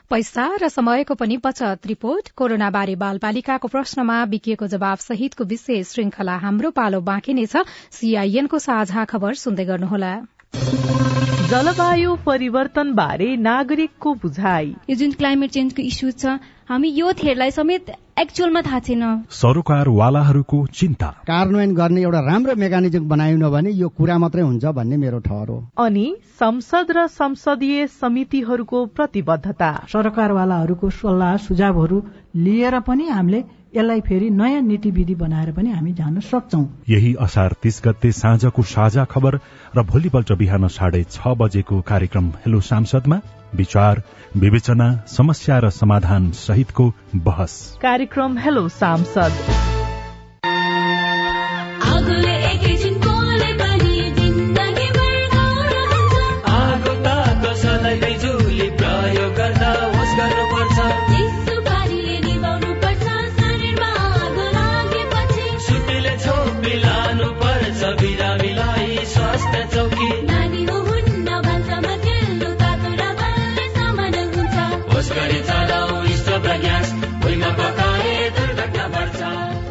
पैसा 0.09 0.45
र 0.63 0.69
समयको 0.73 1.13
पनि 1.13 1.37
बचत 1.45 1.85
रिपोर्ट। 1.85 2.31
कोरोना 2.33 2.69
बारे 2.73 2.95
बालपालिकाको 2.97 3.67
प्रश्नमा 3.69 4.17
बिकिएको 4.33 4.67
जवाब 4.73 4.97
सहितको 5.05 5.43
विशेष 5.45 5.93
श्रृंखला 5.93 6.37
हाम्रो 6.47 6.73
पालो 6.73 7.01
बाँकी 7.11 7.37
नै 7.37 7.45
छ। 7.45 7.69
सीआईएनको 7.93 8.59
साझा 8.65 9.05
खबर 9.13 9.37
सुन्दै 9.43 9.65
गर्नुहोला। 9.69 10.15
जलवायु 10.53 12.15
परिवर्तन 12.25 12.91
बारे 12.93 13.35
नागरिकको 13.37 14.13
बुझाइ। 14.13 14.65
यो 14.89 14.95
जुन 14.95 15.11
क्लाइमेट 15.11 15.51
चेन्जको 15.51 15.81
इस्यु 15.81 16.11
छ 16.11 16.39
हामी 16.69 16.89
यो 16.91 17.13
थेरलाई 17.13 17.51
समेत 17.51 17.91
एक्चुअलमा 18.19 18.61
थाहा 18.61 18.79
छैन। 18.79 19.03
सरोकारवालाहरूको 19.31 20.59
चिन्ता। 20.67 21.09
कार्यान्वयन 21.27 21.73
गर्ने 21.75 22.01
एउटा 22.01 22.19
राम्रो 22.19 22.55
मेकानिजम 22.55 23.07
बनाएन 23.07 23.49
भने 23.49 23.71
यो 23.71 23.87
कुरा 23.89 24.17
मात्रै 24.17 24.41
हुन्छ 24.41 24.65
भन्ने 24.65 24.97
मेरो 24.97 25.19
ठहर 25.19 25.47
हो। 25.49 25.57
अनि 25.77 26.05
संसद 26.39 26.91
र 26.91 27.07
संसदीय 27.07 27.87
समितिहरूको 28.01 28.85
प्रतिबद्धता। 28.97 29.71
सरकारवालाहरूको 29.93 30.89
सल्लाह 30.89 31.37
सुझावहरू 31.47 31.97
लिएर 32.35 32.79
पनि 32.79 33.07
हामीले 33.07 33.43
यसलाई 33.75 34.01
फेरि 34.01 34.29
नयाँ 34.29 34.61
नीति 34.61 34.91
विधि 34.91 35.15
बनाएर 35.15 35.51
पनि 35.51 35.71
हामी 35.71 35.93
जान 35.93 36.19
सक्छौ। 36.19 36.61
यही 36.89 37.13
असार 37.19 37.55
तीस 37.61 37.81
गते 37.85 38.11
साँझको 38.11 38.63
साझा 38.63 39.05
खबर 39.05 39.39
र 39.77 39.83
भोलिपल्ट 39.83 40.31
बिहान 40.33 40.67
साढे 40.67 41.03
छ 41.03 41.35
बजेको 41.37 41.81
कार्यक्रम 41.81 42.29
हेलो 42.45 42.61
सांसदमा 42.61 43.19
विचार 43.55 44.01
विवेचना 44.37 44.91
समस्या 45.07 45.59
र 45.59 45.69
समाधान 45.69 46.31
सहितको 46.31 46.91
बहस। 47.15 47.77
कार्यक्रम 47.81 48.37
हेलो 48.37 48.67
सांसद। 48.69 49.76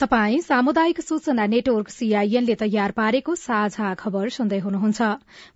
तपाई 0.00 0.40
सामुदायिक 0.40 1.00
सूचना 1.00 1.44
नेटवर्क 1.46 1.88
सीआईएनले 1.88 2.54
तयार 2.54 2.92
पारेको 2.92 3.34
साझा 3.34 3.92
खबर 3.94 4.28
सुन्दै 4.28 4.58
हुनुहुन्छ। 4.64 5.06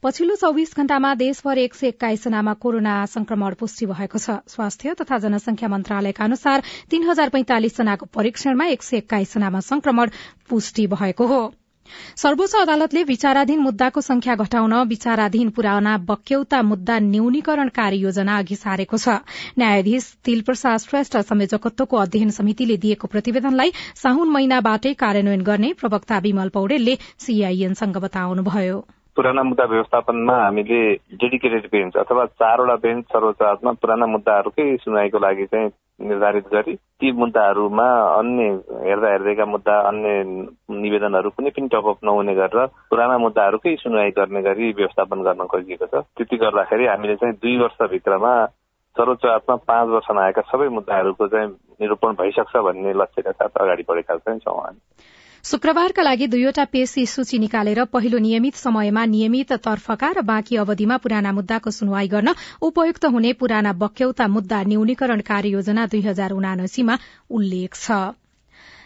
पछिल्लो 0.02 0.36
चौविस 0.36 0.72
घण्टामा 0.76 1.10
देशभर 1.22 1.58
एक 1.58 1.74
सय 1.74 1.88
एक्काइस 1.88 2.24
जनामा 2.24 2.54
कोरोना 2.62 2.94
संक्रमण 3.16 3.60
पुष्टि 3.60 3.86
भएको 3.92 4.18
छ। 4.18 4.40
स्वास्थ्य 4.48 4.94
तथा 5.02 5.18
जनसंख्या 5.20 5.68
मन्त्रालयका 5.68 6.24
अनुसार 6.24 6.64
तीन 6.90 7.08
हजार 7.10 7.36
पैंतालिस 7.36 7.76
जनाको 7.76 8.12
परीक्षणमा 8.16 8.72
एक 8.72 8.82
सय 8.82 9.04
एक्काइस 9.04 9.34
जनामा 9.34 9.60
संक्रमण 9.68 10.16
पुष्टि 10.48 10.86
भएको 10.96 11.26
हो। 11.26 11.42
सर्वोच्च 12.16 12.54
अदालतले 12.56 13.02
विचाराधीन 13.02 13.60
मुद्दाको 13.60 14.00
संख्या 14.00 14.34
घटाउन 14.34 14.74
विचाराधीन 14.88 15.48
पुराना 15.50 15.96
बक्यौता 16.08 16.60
मुद्दा 16.62 16.98
न्यूनीकरण 17.04 17.68
कार्ययोजना 17.78 18.36
अघि 18.38 18.56
सारेको 18.56 18.96
छ। 18.96 19.16
न्यायाधीश 19.58 20.04
तिलप्रसाद 20.24 20.78
श्रेष्ठ 20.80 21.16
संयोजकत्वको 21.30 21.96
अध्ययन 21.96 22.30
समितिले 22.38 22.76
दिएको 22.84 23.06
प्रतिवेदनलाई 23.08 23.70
साउन 23.96 24.28
महिनाबाटै 24.28 24.94
कार्यान्वयन 25.02 25.42
गर्ने 25.42 25.72
प्रवक्ता 25.80 26.18
विमल 26.20 26.48
पौडेलले 26.54 26.94
सीआईएनसँग 27.18 27.96
बताउनुभयो। 28.06 28.78
पुराना 29.16 29.42
मुद्दा 29.42 29.64
व्यवस्थापनमा 29.64 30.34
हामीले 30.44 30.82
डेडिकेटेड 31.20 31.64
बेन्च 31.72 31.96
अथवा 31.96 32.24
चारवटा 32.40 32.76
बेन्च 32.84 33.04
सर्वोच्च 33.04 33.40
अदालतमा 33.40 33.72
पुराना 33.82 34.06
मुद्दाहरूकै 34.06 34.66
सुनवाईको 34.76 35.18
लागि 35.18 35.46
चाहिँ 35.46 35.68
निर्धारित 36.00 36.46
गरी 36.52 36.74
ती 36.74 37.12
मुद्दाहरूमा 37.12 37.88
अन्य 38.18 38.44
हेर्दा 38.84 39.08
हेर्दैका 39.08 39.44
मुद्दा 39.46 39.74
अन्य 39.88 40.08
निवेदनहरू 40.80 41.30
कुनै 41.30 41.50
पनि 41.50 41.68
टपअप 41.68 41.98
नहुने 42.04 42.34
गरेर 42.34 42.66
पुराना 42.90 43.18
मुद्दाहरूकै 43.18 43.74
सुनवाई 43.76 44.10
गर्ने 44.16 44.42
गरी 44.42 44.72
व्यवस्थापन 44.72 45.22
गर्न 45.22 45.44
खोजिएको 45.52 45.86
छ। 45.86 46.04
त्यति 46.16 46.36
गर्दाखेरि 46.36 46.86
हामीले 46.86 47.16
चाहिँ 47.16 47.34
दुई 47.34 47.56
वर्षभित्रमा 47.58 48.32
सर्वोच्च 48.96 49.24
अदालतमा 49.24 49.56
पाँच 49.70 49.88
वर्षमा 49.88 50.24
आएका 50.24 50.42
सबै 50.50 50.68
मुद्दाहरूको 50.68 51.26
चाहिँ 51.28 51.48
निरूपण 51.80 52.12
भइसक्छ 52.20 52.56
भन्ने 52.56 52.92
लक्ष्यका 52.92 53.32
साथ 53.32 53.62
अगाडि 53.62 53.84
बढेका 53.88 54.16
चाहिँ 54.16 54.40
छौँ 54.40 54.60
हामी। 54.60 54.80
शुक्रबारका 55.44 56.02
लागि 56.02 56.26
दुईवटा 56.26 56.64
पेशी 56.72 57.04
सूची 57.06 57.38
निकालेर 57.38 57.82
पहिलो 57.92 58.18
नियमित 58.18 58.56
समयमा 58.56 59.04
नियमित 59.12 59.52
तर्फका 59.66 60.10
र 60.18 60.20
बाँकी 60.30 60.56
अवधिमा 60.62 60.96
पुराना 61.04 61.32
मुद्दाको 61.32 61.70
सुनवाई 61.72 62.08
गर्न 62.14 62.34
उपयुक्त 62.62 63.04
हुने 63.14 63.32
पुराना 63.40 63.72
बक्यौता 63.82 64.26
मुद्दा 64.36 64.62
न्यूनीकरण 64.72 65.20
कार्ययोजना 65.30 65.86
दुई 65.94 66.00
हजार 66.02 66.30
उनासीमा 66.32 66.98
उल्लेख 67.30 67.74
छ। 67.76 68.00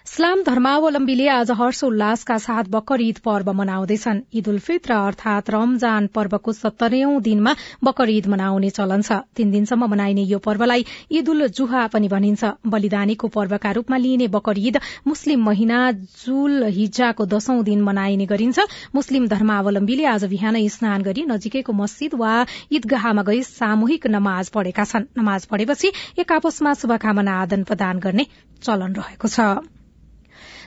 इस्लाम 0.04 0.42
धर्मावलम्बीले 0.46 1.26
आज 1.28 1.50
हर्षोल्लासका 1.58 2.36
साथ 2.38 2.64
बकर 2.70 3.00
ईद 3.00 3.18
पर्व 3.24 3.50
मनाउँदैछन्। 3.52 4.20
ईद 4.36 4.48
उल 4.48 4.58
फित्र 4.60 4.92
अर्थात 4.94 5.50
रमजान 5.50 6.06
पर्वको 6.14 6.52
सत्तरौं 6.52 7.20
दिनमा 7.22 7.54
बकर 7.84 8.10
ईद 8.10 8.26
मनाउने 8.28 8.70
चलन 8.70 9.02
छ। 9.02 9.18
तीन 9.34 9.50
दिनसम्म 9.50 9.86
मनाइने 9.90 10.22
यो 10.22 10.38
पर्वलाई 10.38 10.84
ईद 11.10 11.28
उल 11.28 11.46
जुहा 11.50 11.86
पनि 11.88 12.08
भनिन्छ। 12.08 12.44
बलिदानीको 12.68 13.28
पर्वका 13.28 13.70
रूपमा 13.72 13.96
लिइने 13.96 14.28
बकर 14.28 14.58
ईद 14.60 14.78
मुस्लिम 15.06 15.42
महिना 15.42 15.80
जुल 15.92 16.64
हिज्जाको 16.70 17.26
दशौं 17.26 17.62
दिन 17.64 17.82
मनाइने 17.82 18.26
गरिन्छ। 18.26 18.58
मुस्लिम 18.94 19.28
धर्मावलम्बीले 19.28 20.04
आज 20.06 20.24
बिहान 20.30 20.60
स्नान 20.70 21.02
गरी 21.02 21.24
नजिकैको 21.26 21.72
मस्जिद 21.74 22.14
वा 22.14 22.34
ईदगाहमा 22.72 23.22
गई 23.24 23.42
सामूहिक 23.44 24.06
नमाज 24.08 24.48
पढेका 24.50 24.84
छन्। 24.84 25.08
नमाज 25.18 25.46
पढेपछि 25.46 25.92
एक 26.18 26.32
आपसमा 26.32 26.74
शुभकामना 26.82 27.40
आदान 27.42 27.64
प्रदान 27.64 28.04
गर्ने 28.04 28.26
चलन 28.62 29.00
रहेको 29.00 29.28
छ। 29.28 29.48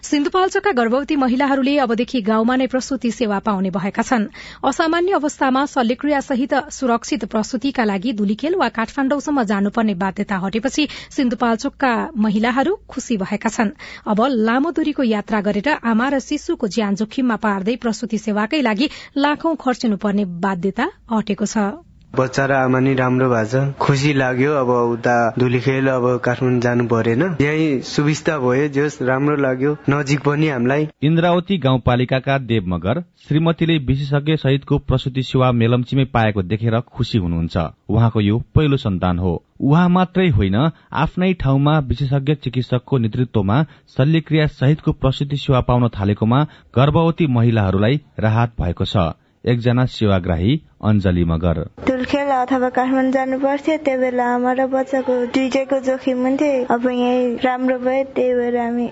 सिन्धुपाल्चोकका 0.08 0.72
गर्भवती 0.72 1.16
महिलाहरूले 1.16 1.72
अबदेखि 1.84 2.20
गाउँमा 2.22 2.56
नै 2.56 2.68
प्रसूति 2.72 3.10
सेवा 3.12 3.40
पाउने 3.44 3.70
भएका 3.70 4.04
छन्। 4.04 4.28
असामान्य 4.64 5.14
अवस्थामा 5.14 5.64
शल्यक्रियासहित 5.68 6.54
सुरक्षित 6.72 7.26
प्रसूतिका 7.26 7.84
लागि 7.84 8.14
धुलीखेल 8.14 8.56
वा 8.56 8.70
काठमाण्डौसम्म 8.72 9.44
जानुपर्ने 9.44 9.94
बाध्यता 10.00 10.38
हटेपछि 10.44 10.88
सिन्धुपाल्चोकका 11.12 11.92
महिलाहरू 12.18 12.76
खुशी 12.88 13.18
भएका 13.18 13.50
छन्। 13.50 13.76
अब 14.08 14.20
लामो 14.48 14.72
दूरीको 14.72 15.04
यात्रा 15.04 15.42
गरेर 15.42 15.70
आमा 15.84 16.08
र 16.08 16.20
शिशुको 16.24 16.68
ज्यान 16.70 16.96
जोखिममा 16.96 17.36
पार्दै 17.44 17.76
प्रसूति 17.76 18.18
सेवाकै 18.18 18.62
लागि 18.62 18.90
लाखौं 19.18 19.56
खर्चिनुपर्ने 19.60 20.26
बाध्यता 20.40 20.88
हटेको 21.12 21.46
छ। 21.46 21.87
बच्चा 22.14 22.46
र 22.46 22.52
आमा 22.52 22.80
नि 22.80 22.94
राम्रो 22.96 23.30
भएको 23.30 23.46
छ 23.46 23.78
खुसी 23.80 24.14
लाग्यो 24.14 24.54
अब 24.54 24.70
उता 24.70 25.16
धुलीखेल 25.40 25.88
अब 25.88 26.06
काठमाडौँ 26.26 26.60
जानु 26.60 26.86
परेन। 26.88 27.24
यही 27.42 27.82
सुविस्ता 27.82 28.38
भयो 28.40 28.68
जस 28.68 28.98
राम्रो 29.02 29.36
लाग्यो। 29.36 29.76
नजिक 29.90 30.22
पनि 30.22 30.48
हामीलाई। 30.48 30.88
इन्द्रावती 31.04 31.58
गाउँपालिकाका 31.58 32.38
देव 32.38 32.64
मगर 32.68 33.02
श्रीमतीले 33.28 33.78
विशेषज्ञ 33.86 34.36
सहितको 34.36 34.78
प्रसुति 34.78 35.24
सेवा 35.24 35.52
मेलम्चीमै 35.52 36.06
पाएको 36.06 36.42
देखेर 36.44 36.80
खुशी 36.80 37.18
हुनुहुन्छ। 37.18 37.58
उहाँको 37.90 38.22
यो 38.22 38.42
पहिलो 38.56 38.78
सन्तान 38.78 39.20
हो। 39.20 39.36
उहाँ 39.60 39.90
मात्रै 39.90 40.30
होइन 40.30 40.56
आफ्नै 41.04 41.34
ठाउँमा 41.34 41.78
विशेषज्ञ 41.80 42.36
चिकित्सकको 42.36 42.98
नेतृत्वमा 42.98 43.64
शल्यक्रिया 43.98 44.48
सहितको 44.48 44.92
प्रसुति 44.92 45.38
सेवा 45.38 45.62
पाउन 45.62 45.88
थालेकोमा 45.90 46.44
गर्भवती 46.76 47.28
महिलाहरूलाई 47.28 48.02
राहत 48.20 48.54
भएको 48.62 48.86
छ। 48.86 49.08
एकजना 49.48 49.86
सेवाग्राही 49.88 50.54
अञ्जली 50.88 51.24
मगर। 51.24 51.58
तुलखेल 51.88 52.30
अथवा 52.32 52.70
काठमाडौँ 52.70 53.12
जानु 53.12 53.38
पर्थ्यो 53.40 53.78
त्यो 53.86 53.98
बेला 54.00 54.26
आमा 54.36 54.52
र 54.54 54.66
बच्चाको 54.68 55.14
दुइटैको 55.36 55.80
जोखिम 55.88 56.18
हुन्थ्यो। 56.26 56.66
अब 56.76 56.86
यही 56.88 57.36
राम्रो 57.46 57.78
भयो 57.80 58.04
त्यही 58.16 58.34
भएर 58.40 58.58
हामी 58.58 58.88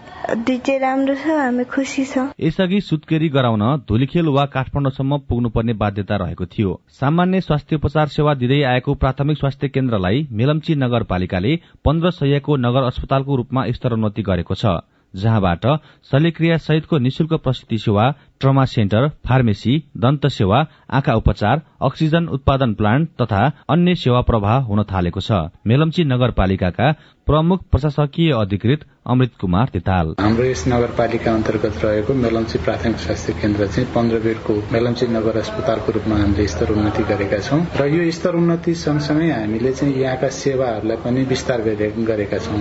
दुइटै 0.47 0.77
राम्रो 0.85 1.15
छ 1.15 1.25
हामी 1.39 1.63
खुसी 1.75 2.05
छौँ। 2.05 2.27
यसअघि 2.39 2.81
सुत्केरी 2.81 3.29
गराउन 3.35 3.63
धुलीखेल 3.89 4.27
वा 4.37 4.45
काठमाडौँसम्म 4.55 5.17
पुग्नुपर्ने 5.29 5.73
बाध्यता 5.83 6.15
रहेको 6.23 6.45
थियो। 6.55 6.79
सामान्य 6.99 7.41
स्वास्थ्य 7.41 7.75
उपचार 7.75 8.07
सेवा 8.15 8.33
दिँदै 8.41 8.61
आएको 8.73 8.93
प्राथमिक 8.95 9.37
स्वास्थ्य 9.37 9.67
केन्द्रलाई 9.75 10.27
मेलम्ची 10.31 10.75
नगरपालिकाले 10.75 11.55
पन्ध्र 11.85 12.11
सयको 12.11 12.55
नगर 12.57 12.83
अस्पतालको 12.83 13.35
रूपमा 13.35 13.69
स्तरोन्नति 13.71 14.21
गरेको 14.23 14.55
छ 14.55 14.77
जहाँबाट 15.13 15.65
शल्यक्रिया 16.11 16.55
सहितको 16.57 16.97
निशुल्क 16.99 17.33
प्रस्तुति 17.43 17.77
सेवा 17.77 18.05
ट्रमा 18.41 18.65
सेन्टर 18.65 19.07
फार्मेसी 19.27 19.77
दन्त 19.97 20.27
सेवा 20.29 20.65
आँखा 20.91 21.13
उपचार 21.15 21.61
अक्सिजन 21.81 22.27
उत्पादन 22.35 22.73
प्लान्ट 22.73 23.09
तथा 23.21 23.43
अन्य 23.69 23.95
सेवा 23.95 24.21
प्रवाह 24.21 24.57
हुन 24.67 24.83
थालेको 24.91 25.21
छ। 25.21 25.31
मेलम्ची 25.67 26.03
नगरपालिकाका 26.05 26.91
प्रमुख 27.27 27.61
प्रशासकीय 27.71 28.31
अधिकृत 28.33 28.83
अमृत 29.05 29.31
कुमार 29.41 29.69
तिताल। 29.73 30.13
हाम्रो 30.19 30.45
यस 30.45 30.63
नगरपालिका 30.67 31.31
अन्तर्गत 31.33 31.83
रहेको 31.83 32.13
मेलम्ची 32.15 32.57
प्राथमिक 32.59 32.97
स्वास्थ्य 32.97 33.33
केन्द्र 33.41 33.67
चाहिँ 33.67 33.89
पन्ध्र 33.93 34.19
बेडको 34.19 34.53
मेलम्ची 34.73 35.07
नगर 35.07 35.37
अस्पतालको 35.37 35.91
रूपमा 35.91 36.15
हामीले 36.15 36.47
स्तर 36.47 36.71
उन्नति 36.73 37.03
गरेका 37.09 37.39
छौँ। 37.39 37.61
र 37.77 37.85
यो 37.87 38.11
स्तर 38.11 38.35
उन्नति 38.35 38.73
सँगसँगै 38.75 39.29
हामीले 39.31 39.71
चाहिँ 39.73 39.95
यहाँका 39.95 40.29
सेवाहरूलाई 40.37 40.97
पनि 41.05 41.23
विस्तार 41.25 41.61
गरेका 41.61 42.37
छौँ। 42.45 42.59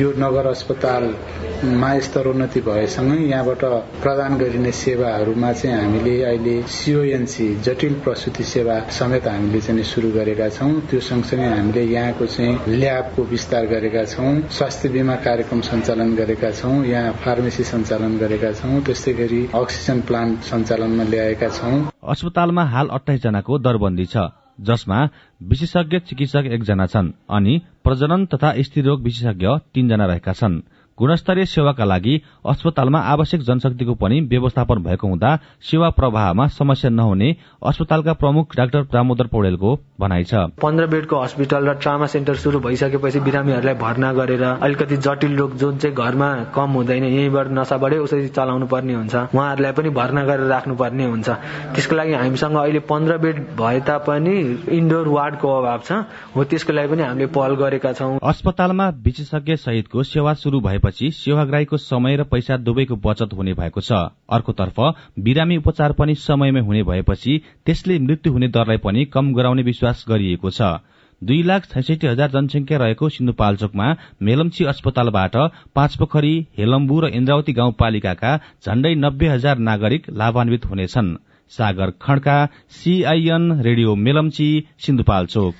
यो 0.00 0.12
नगर 0.18 0.46
अस्पतालमा 0.46 1.90
स्तर 2.00 2.26
उन्नति 2.28 2.60
भएसँगै 2.68 3.18
यहाँबाट 3.24 3.64
प्रदान 4.02 4.38
गरिने 4.38 4.72
सेवाहरूमा 5.12 5.52
चाहिँ 5.52 5.76
हामीले 5.76 6.14
अहिले 6.24 6.54
सिओएनसी 6.64 7.46
जटिल 7.60 7.94
प्रसुति 8.00 8.44
सेवा 8.44 8.78
समेत 8.88 9.26
हामीले 9.28 9.60
चाहिँ 9.60 9.82
शुरू 9.84 10.10
गरेका 10.10 10.48
छौँ। 10.48 10.88
त्यो 10.88 11.00
सँगसँगै 11.00 11.48
हामीले 11.52 11.82
यहाँको 11.84 12.26
चाहिँ 12.26 12.80
ल्याबको 12.80 13.22
विस्तार 13.28 13.66
गरेका 13.68 14.04
छौँ 14.08 14.32
स्वास्थ्य 14.48 14.88
बिमा 14.88 15.16
कार्यक्रम 15.20 15.60
सञ्चालन 15.68 16.14
गरेका 16.16 16.50
छौँ 16.50 16.84
यहाँ 16.86 17.12
फार्मेसी 17.20 17.64
सञ्चालन 17.64 18.16
गरेका 18.18 18.52
छौँ 18.56 18.80
त्यस्तै 18.80 19.12
गरी 19.12 19.40
अक्सिजन 19.52 20.00
प्लान्ट 20.08 20.40
सञ्चालनमा 20.48 21.04
ल्याएका 21.04 21.48
छौँ। 21.60 21.76
अस्पतालमा 22.02 22.64
हाल 22.72 22.88
अठाइस 22.96 23.22
जनाको 23.22 23.58
दरबन्दी 23.60 24.06
छ 24.06 24.32
जसमा 24.60 24.98
विशेषज्ञ 25.40 25.98
चिकित्सक 26.08 26.44
एकजना 26.56 26.86
छन् 26.86 27.12
अनि 27.28 27.60
प्रजनन 27.84 28.26
तथा 28.32 28.52
स्त्रीरोग 28.62 29.02
विशेषज्ञ 29.02 29.46
तीनजना 29.74 30.06
रहेका 30.06 30.32
छन्। 30.32 30.62
गुणस्तरीय 31.02 31.44
सेवाका 31.44 31.84
लागि 31.84 32.14
अस्पतालमा 32.46 32.98
आवश्यक 33.12 33.40
जनशक्तिको 33.42 33.94
पनि 33.98 34.20
व्यवस्थापन 34.30 34.82
भएको 34.82 35.06
हुँदा 35.08 35.30
सेवा 35.70 35.88
प्रवाहमा 35.98 36.46
समस्या 36.54 36.90
नहुने 36.90 37.30
अस्पतालका 37.66 38.12
प्रमुख 38.22 38.54
डाक्टर 38.56 38.82
दामोदर 38.92 39.26
पौडेलको 39.26 39.74
भनाइ 40.00 40.24
छ। 40.24 40.34
पन्ध्र 40.62 40.86
बेडको 40.86 41.20
हस्पिटल 41.22 41.66
र 41.68 41.74
ट्रामा 41.82 42.06
सेन्टर 42.06 42.34
शुरू 42.38 42.60
भइसकेपछि 42.60 43.20
बिरामीहरूलाई 43.20 43.74
भर्ना 43.82 44.12
गरेर 44.12 44.44
अलिकति 44.44 44.96
जटिल 44.98 45.34
रोग 45.36 45.56
जुन 45.58 45.78
चाहिँ 45.78 45.96
घरमा 45.96 46.30
कम 46.54 46.70
हुँदैन 46.78 47.04
यहीँबाट 47.04 47.50
नसाबाटै 47.50 47.98
औषधि 47.98 48.28
चलाउनु 48.38 48.66
पर्ने 48.70 48.94
हुन्छ। 48.94 49.14
उहाँहरूलाई 49.34 49.72
पनि 49.72 49.90
भर्ना 49.98 50.24
गरेर 50.30 50.46
राख्नुपर्ने 50.54 51.04
हुन्छ। 51.04 51.28
त्यसको 51.74 51.96
लागि 51.96 52.14
हामीसँग 52.14 52.56
अहिले 52.62 52.80
पन्ध्र 52.86 53.18
बेड 53.18 53.42
भए 53.58 53.80
तापनि 53.90 54.36
इन्डोर 54.70 55.08
वार्डको 55.08 55.48
अभाव 55.58 55.80
छ। 55.82 56.06
हो 56.36 56.44
त्यसको 56.46 56.72
लागि 56.72 56.94
पनि 56.94 57.02
हामीले 57.02 57.26
पहल 57.34 57.54
गरेका 57.58 57.92
छौँ। 57.98 58.18
अस्पतालमा 58.22 58.88
विशेषज्ञ 59.02 59.56
सहितको 59.66 60.02
सेवा 60.06 60.34
शुरू 60.38 60.60
भएपछि 60.60 60.90
गरेपछि 60.92 61.10
सेवाग्राहीको 61.10 61.76
समय 61.76 62.16
र 62.16 62.24
पैसा 62.24 62.56
दुवैको 62.58 62.96
बचत 62.96 63.32
हुने 63.32 63.52
भएको 63.54 63.80
छ। 63.80 63.92
अर्कोतर्फ 64.28 64.76
बिरामी 65.18 65.56
उपचार 65.56 65.92
पनि 65.92 66.14
समयमै 66.14 66.60
हुने 66.60 66.82
भएपछि 66.82 67.40
त्यसले 67.66 67.98
मृत्यु 67.98 68.32
हुने 68.32 68.48
दरलाई 68.48 68.76
पनि 68.76 69.04
कम 69.04 69.32
गराउने 69.32 69.62
विश्वास 69.62 70.04
गरिएको 70.08 70.50
छ। 70.50 70.84
दुई 71.22 71.42
लाख 71.42 71.66
छैसठी 71.66 72.06
हजार 72.06 72.30
जनसंख्या 72.30 72.78
रहेको 72.78 73.08
सिन्धुपाल्चोकमा 73.08 73.86
मेलम्ची 74.22 74.64
अस्पतालबाट 74.64 75.36
पाँचपोखरी 75.74 76.34
हेलम्बु 76.58 77.00
र 77.00 77.08
इन्द्रावती 77.08 77.52
गाउँपालिकाका 77.52 78.36
झण्डै 78.66 78.94
नब्बे 78.94 79.26
हजार 79.28 79.58
नागरिक 79.58 80.10
लाभान्वित 80.10 80.66
हुनेछन्। 80.66 81.16
Sagar 81.52 81.90
Khadka 82.02 82.38
CIN 82.70 83.60
radio 83.60 83.94
Melamchi 83.96 84.48
Sindhupalchok. 84.78 85.54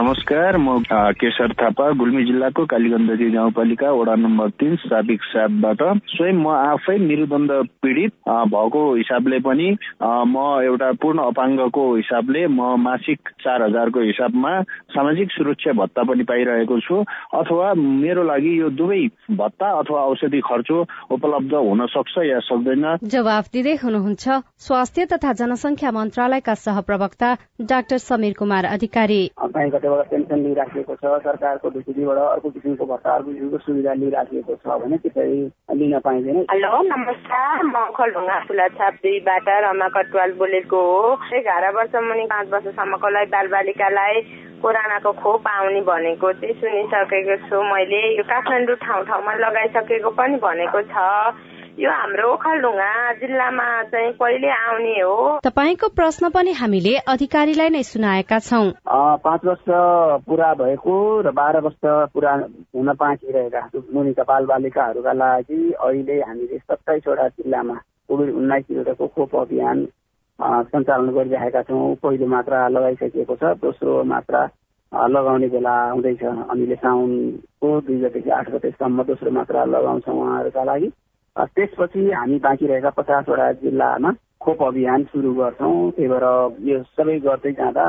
नमस्कार 0.00 0.56
म 0.56 0.76
केशर 1.20 1.52
थापा 1.60 1.88
गुल्मी 2.00 2.24
जिल्लाको 2.24 2.64
कालीगण्डकी 2.66 3.28
गाउँपालिका 3.30 3.90
वडा 3.92 4.14
नम्बर 4.16 4.48
तिन 4.60 4.76
साबिक 4.82 5.22
सापबाट 5.22 5.82
स्वयं 6.08 6.36
म 6.36 6.48
आफै 6.50 6.96
मेरुदण्ड 6.98 7.52
पीडित 7.84 8.12
भएको 8.52 8.84
हिसाबले 8.94 9.38
पनि 9.46 9.66
म 10.02 10.44
एउटा 10.64 10.90
पूर्ण 11.02 11.20
अपाङ्गको 11.22 11.84
हिसाबले 11.96 12.46
म 12.46 12.68
मासिक 12.84 13.28
चार 13.44 13.62
हजारको 13.62 14.00
हिसाबमा 14.00 14.52
सामाजिक 14.96 15.32
सुरक्षा 15.32 15.72
भत्ता 15.82 16.02
पनि 16.02 16.24
पाइरहेको 16.32 16.80
छु 16.86 17.02
अथवा 17.42 17.74
मेरो 17.82 18.24
लागि 18.30 18.54
यो 18.60 18.70
दुवै 18.80 19.02
भत्ता 19.42 19.70
अथवा 19.82 20.06
औषधि 20.14 20.40
खर्च 20.48 20.72
उपलब्ध 21.18 21.54
हुन 21.68 21.86
सक्छ 21.96 22.24
या 22.30 22.40
सक्दैन। 22.48 22.88
जवाफ 23.04 23.52
दिँदै 23.52 23.76
हुनुहुन्छ 23.84 24.40
स्वास्थ्य 24.68 25.06
तथा 25.12 25.36
जनसंख्या 25.42 25.94
मन्त्रालयका 25.98 26.54
सहप्रवक्ता 26.64 27.36
डाक्टर 27.68 28.04
समीर 28.08 28.34
कुमार 28.40 28.72
अधिकारी। 28.72 29.22
कतिवटा 29.90 30.10
पेन्सन 30.10 30.38
लिइराखिएको 30.46 30.94
छ 30.94 31.04
सरकारको 31.22 31.68
ढुकुरीबाट 31.74 32.18
अर्को 32.18 32.50
किसिमको 32.50 32.86
भत्ता 32.86 33.10
अर्को 33.10 33.30
किसिमको 33.30 33.58
सुविधा 33.58 33.92
लिइराखिएको 33.98 34.54
छ 34.54 34.66
भने 34.82 34.96
त्यसरी 35.02 35.38
लिन 35.78 35.98
पाइँदैन। 35.98 36.38
हेलो 36.50 36.70
नमस्कार 36.86 37.64
म 37.66 37.74
खलढुङ्गा 37.98 38.68
छाप 38.78 38.94
दुईबाट 39.02 39.48
रमा 39.66 39.88
कटवाल 39.90 40.30
बोलेको 40.38 40.78
हो। 40.78 41.18
एघार 41.34 41.64
वर्ष 41.74 41.94
मुनि 42.06 42.24
पाँच 42.30 42.46
वर्षसम्मकोलाई 42.52 43.26
बालबालिकालाई 43.34 44.14
कोरोनाको 44.62 45.12
खोप 45.18 45.48
आउने 45.48 45.80
भनेको 45.82 46.32
चाहिँ 46.38 46.54
सुनिसकेको 46.60 47.36
छु 47.50 47.62
मैले। 47.66 48.02
यो 48.14 48.22
काठमाडौँ 48.30 48.76
ठाउँ 48.86 49.04
ठाउँमा 49.10 49.32
लगाइसकेको 49.42 50.10
पनि 50.14 50.36
भनेको 50.38 50.80
छ। 50.86 50.94
यो 51.78 51.90
हाम्रो 51.90 52.32
ओखलढुङ्गा 52.32 52.92
जिल्लामा 53.20 53.64
चाहिँ 53.90 54.12
कहिले 54.18 54.48
आउने 54.50 54.94
हो? 55.00 55.38
तपाईँको 55.44 55.88
प्रश्न 55.94 56.28
पनि 56.34 56.52
हामीले 56.52 56.94
अधिकारीलाई 57.06 57.68
नै 57.70 57.82
सुनाएका 57.86 58.38
छौँ। 58.42 58.70
पाँच 59.24 59.44
वर्ष 59.46 59.66
पुरा 60.26 60.52
भएको 60.58 60.94
र 61.22 61.30
बाह्र 61.30 61.60
वर्ष 61.62 62.10
पुरा 62.10 62.32
हुन 62.74 62.92
बाँकी 63.00 63.32
रहेका 63.32 63.62
मुनिका 63.94 64.22
बाल 64.26 64.44
बालिकाहरूका 64.50 65.12
लागि 65.12 65.60
अहिले 65.78 66.20
हामीले 66.20 66.58
सत्ताइसवटा 66.58 67.28
जिल्लामा 67.38 67.76
कोभिड 68.08 68.34
उन्नाइस 68.34 68.64
विरुद्धको 68.70 69.06
खोप 69.06 69.36
अभियान 69.36 69.86
सञ्चालन 70.74 71.08
गरिरहेका 71.14 71.62
छौँ। 71.70 71.94
पहिलो 72.02 72.26
मात्रा 72.26 72.66
लगाइसकिएको 72.68 73.34
छ 73.36 73.54
दोस्रो 73.62 74.02
मात्रा 74.10 74.42
लगाउने 74.92 75.48
बेला 75.54 75.74
आउँदैछ। 75.86 76.22
हामीले 76.50 76.74
साउनको 76.82 77.68
दुई 77.86 77.96
गतेदेखि 78.00 78.30
आठ 78.30 78.50
गतेसम्म 78.50 79.02
दोस्रो 79.06 79.30
मात्रा 79.30 79.64
लगाउँछौँ 79.70 80.16
उहाँहरूका 80.18 80.64
लागि। 80.64 80.90
त्यसपछि 81.36 82.10
हामी 82.10 82.38
बाँकी 82.38 82.66
रहेका 82.66 82.90
पचासवटा 82.90 83.50
जिल्लामा 83.62 84.10
खोप 84.40 84.62
अभियान 84.62 85.04
सुरु 85.04 85.32
गर्छौँ। 85.34 85.90
त्यही 85.90 86.08
भएर 86.08 86.24
यो 86.68 86.82
सबै 86.96 87.18
गर्दै 87.20 87.52
जाँदा 87.52 87.84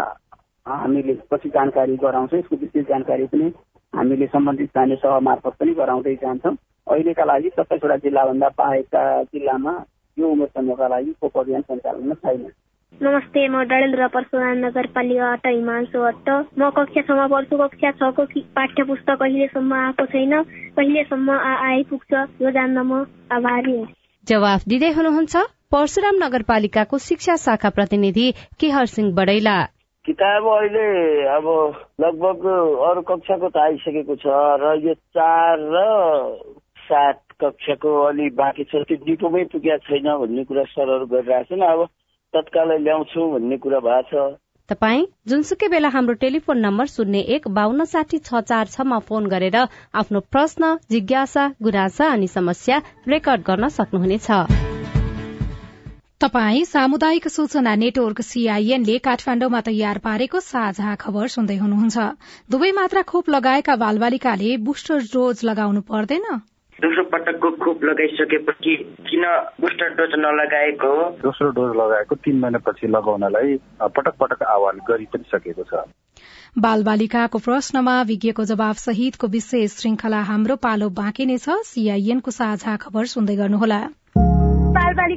हामीले 0.66 1.14
पछि 1.32 1.50
जानकारी 1.50 1.96
गराउँछौँ। 1.98 2.40
यसको 2.40 2.56
विस्तृत 2.56 2.88
जानकारी 2.90 3.26
पनि 3.28 3.52
हामीले 3.94 4.28
सम्बन्धित 4.28 4.70
स्थानीय 4.70 4.96
सह 4.96 5.20
मार्फत 5.20 5.54
पनि 5.60 5.74
गराउँदै 5.74 6.16
जान्छौँ। 6.22 6.56
अहिलेका 6.88 7.24
लागि 7.26 7.50
सत्ताइसवटा 7.50 7.98
जिल्लाभन्दा 8.06 8.50
बाहेकका 8.58 9.02
जिल्लामा 9.24 9.74
यो 10.18 10.28
उमेर 10.28 10.48
समूहका 10.48 10.88
लागि 10.88 11.12
खोप 11.22 11.38
अभियान 11.40 11.62
सञ्चालनमा 11.62 12.14
छैन। 12.14 12.46
नमस्ते 12.94 13.48
म 13.48 13.62
डडेलधुरा 13.66 14.08
परशुराम 14.14 14.58
नगरपालिकाबाट 14.62 15.48
हिमांशु 15.48 16.00
भट्ट 16.00 16.28
म 16.60 16.70
कक्षा 16.78 17.02
छमा 17.02 17.26
पढ्छु। 17.28 17.58
कक्षा 17.58 17.92
छको 17.98 18.24
पाठ्य 18.56 18.84
पुस्तक 18.86 19.22
अहिलेसम्म 19.26 19.74
आएको 19.74 20.06
छैन? 20.06 20.34
कहिलेसम्म 20.78 21.30
आइपुग्छ? 21.32 22.14
यो 22.42 22.52
जान्न 22.52 22.78
म 22.86 23.00
आभारी 23.32 23.78
हुँ। 23.78 23.88
जवाफ 24.28 24.68
दिँदै 24.70 24.92
हुनुहुन्छ 24.98 25.36
परशुराम 25.74 26.16
नगरपालिकाको 26.24 26.98
शिक्षा 27.08 27.36
शाखा 27.46 27.70
प्रतिनिधि 27.74 28.28
केहर 28.62 28.86
सिंह 28.94 29.10
बडैला। 29.18 29.58
किताब 30.06 30.46
अहिले 30.52 30.86
अब 31.38 31.48
लगभग 32.06 32.46
अरू 32.90 33.02
कक्षाको 33.10 33.50
त 33.50 33.58
आइसकेको 33.66 34.16
छ 34.22 34.26
र 34.62 34.76
यो 34.86 34.94
चार 35.18 35.58
र 35.74 35.88
सात 36.86 37.20
कक्षाको 37.42 37.90
अलि 38.04 38.30
बाँकी 38.38 38.64
छ। 38.70 38.86
त्यो 38.86 39.02
डिपोमै 39.10 39.44
पुगेको 39.56 39.86
छैन 39.90 40.08
भन्ने 40.22 40.44
कुरा 40.46 40.64
सरहरू 40.76 41.06
गरिरहेछन् 41.16 41.66
अब 41.72 41.88
तत्कालै 42.34 42.78
ल्याउँछु 42.80 43.22
भन्ने 43.34 43.58
कुरा 43.58 43.80
भएको 43.88 44.08
छ। 44.10 44.40
तपाई 44.70 45.00
जुनसुकै 45.28 45.68
बेला 45.68 45.90
हाम्रो 45.92 46.14
टेलिफोन 46.20 46.58
नम्बर 46.66 46.86
शून्य 46.88 47.20
एक 47.36 47.48
बान्न 47.56 47.84
साठी 47.94 48.18
छ 48.20 48.42
चार 48.50 48.66
छमा 48.74 49.00
फोन 49.08 49.28
गरेर 49.28 49.58
आफ्नो 50.02 50.20
प्रश्न 50.32 50.76
जिज्ञासा 50.92 51.44
गुनासा 51.62 52.06
अनि 52.10 52.28
समस्या 52.28 52.78
रेकर्ड 53.08 53.42
गर्न 53.48 53.68
सक्नुहुनेछ। 53.78 54.30
तपाई 56.22 56.64
सामुदायिक 56.66 57.28
सूचना 57.28 57.74
नेटवर्क 57.76 58.22
सीआईएनले 58.22 58.98
काठमाण्डुमा 59.08 59.62
तयार 59.68 59.98
पारेको 59.98 60.40
साझा 60.40 60.94
खबर 61.04 61.28
सुन्दै 61.36 61.58
हुनुहुन्छ। 61.58 61.98
दुवै 62.52 62.72
मात्रा 62.80 63.02
खोप 63.12 63.30
लगाएका 63.30 63.76
बालबालिकाले 63.84 64.56
बुस्टर 64.68 64.98
डोज 65.14 65.44
लगाउनु 65.44 65.82
पर्दैन? 65.90 66.28
दोस्रो 66.82 67.04
पटकको 67.10 67.50
खोप 67.64 67.84
लगाइसकेपछि 67.84 68.76
किन 69.10 69.26
बुस्टर 69.62 69.90
डोज 69.98 70.14
नलगाएको 70.20 70.94
दोस्रो 71.22 71.50
डोज 71.58 71.76
लगाएको 71.78 72.16
तीन 72.26 72.40
महिनापछि 72.40 72.88
लगाउनलाई 72.88 73.56
पटक 73.98 74.16
पटक 74.20 74.44
आह्वान 74.44 74.82
गरि 74.90 75.06
पनि 75.14 75.30
सकेको 75.34 75.64
छ। 75.64 75.84
बाल 76.58 76.84
बालिकाको 76.84 77.40
प्रश्नमा 77.40 77.96
विज्ञको 78.04 78.44
जवाब 78.46 78.76
सहितको 78.82 79.28
विशेष 79.28 79.78
श्रृंखला 79.78 80.22
हाम्रो 80.30 80.56
पालो 80.66 80.90
बाँकी 80.98 81.26
नै 81.26 81.38
छ। 81.38 81.62
सीआईएनको 81.70 82.32
साझा 82.32 82.76
खबर 82.84 83.06
सुन्दै 83.14 83.36
गर्नुहोला। 83.36 83.82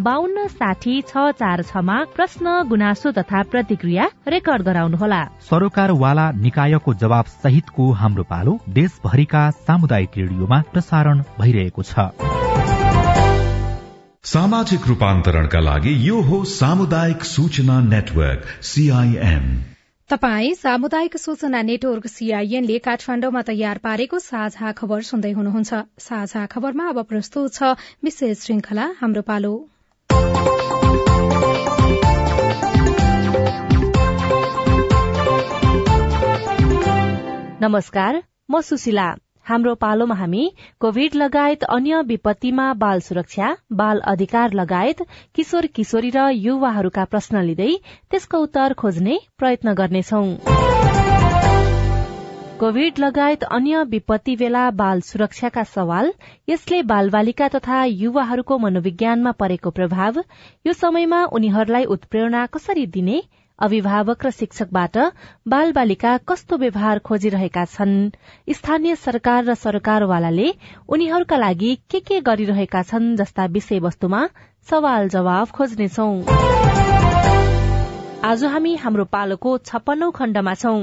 बान्न 0.00 0.46
साठी 0.50 0.94
छ 1.02 1.22
चार 1.38 1.62
छमा 1.62 1.96
प्रश्न 2.14 2.52
गुनासो 2.68 3.10
तथा 3.12 3.42
प्रतिक्रिया 3.50 4.04
रेकर्ड 4.28 4.62
गराउनुहोला। 4.64 5.22
सरोकारवाला 5.48 6.26
निकायको 6.40 6.94
जवाब 6.96 7.24
सहितको 7.36 7.90
हाम्रो 7.94 8.24
पालो 8.30 8.58
देशभरिका 8.74 9.42
सामुदायिक 9.60 10.16
रेडियोमा 10.16 10.60
प्रसारण 10.72 11.22
भइरहेको 11.40 11.82
छ। 11.82 12.10
सामाजिक 14.24 14.86
रूपान्तरणका 14.88 15.60
लागि 15.60 15.92
यो 16.08 16.20
हो 16.22 16.44
सामुदायिक 16.50 17.24
सूचना 17.26 17.80
नेटवर्क 17.88 18.46
सीआईएम 18.64 19.44
तपाई 20.10 20.54
सामुदायिक 20.54 21.16
सूचना 21.16 21.60
नेटवर्क 21.62 22.06
सीआईएनले 22.06 22.78
काठमाण्डुमा 22.86 23.42
तयार 23.48 23.78
पारेको 23.84 24.18
साझा 24.20 24.72
खबर 24.78 25.02
सुन्दै 25.08 25.32
हुनुहुन्छ। 25.32 25.82
साझा 26.00 26.46
खबरमा 26.46 26.88
अब 26.88 27.02
प्रस्तुत 27.10 27.52
छ 27.54 27.74
विशेष 28.04 28.46
श्रृंखला 28.46 28.86
हाम्रो 29.00 29.22
पालो। 29.28 29.52
नमस्कार 37.62 38.16
म 38.50 38.60
सुशीला। 38.60 39.08
हाम्रो 39.44 39.74
पालोमा 39.74 40.14
हामी 40.14 40.44
कोविड 40.80 41.14
लगायत 41.14 41.64
अन्य 41.68 42.00
विपत्तिमा 42.06 42.72
बाल 42.80 43.00
सुरक्षा 43.00 43.48
बाल 43.72 44.00
अधिकार 44.12 44.52
लगायत 44.52 45.02
किशोर 45.34 45.66
किशोरी 45.74 46.10
र 46.16 46.28
युवाहरूका 46.36 47.04
प्रश्न 47.04 47.42
लिँदै 47.48 47.72
त्यसको 48.10 48.38
उत्तर 48.38 48.72
खोज्ने 48.74 49.18
प्रयत्न 49.38 49.74
गर्नेछौ। 49.74 50.24
कोविड 52.60 52.98
लगायत 52.98 53.42
अन्य 53.42 53.82
विपत्ति 53.82 54.34
बेला 54.36 54.70
बाल 54.70 55.00
सुरक्षाका 55.00 55.62
सवाल 55.64 56.12
यसले 56.48 56.82
बालबालिका 56.82 57.48
तथा 57.48 57.84
युवाहरूको 57.84 58.58
मनोविज्ञानमा 58.58 59.32
परेको 59.32 59.70
प्रभाव 59.70 60.18
यो 60.66 60.72
समयमा 60.72 61.24
उनीहरूलाई 61.32 61.84
उत्प्रेरणा 61.84 62.44
कसरी 62.46 62.86
दिने 62.86 63.22
अभिभावक 63.58 64.26
र 64.26 64.30
शिक्षकबाट 64.30 64.98
बाल 65.48 65.72
बालिका 65.72 66.16
कस्तो 66.28 66.56
व्यवहार 66.56 66.98
खोजिरहेका 66.98 67.64
छन् 67.64 67.96
स्थानीय 68.52 68.96
सरकार 68.96 69.44
र 69.44 69.54
सरकारवालाले 69.54 70.52
उनीहरूका 70.88 71.36
लागि 71.36 71.74
के 71.90 72.00
के 72.00 72.20
गरिरहेका 72.20 72.82
छन् 72.82 73.16
जस्ता 73.16 73.46
विषयवस्तुमा 73.56 74.26
सवाल 74.70 75.08
जवाब 75.08 75.48
खोज्नेछौ। 75.48 76.10
आज 78.24 78.44
हामी 78.44 78.74
हाम्रो 78.76 79.04
पालोको 79.04 79.58
खण्डमा 80.10 80.54
छौं। 80.54 80.80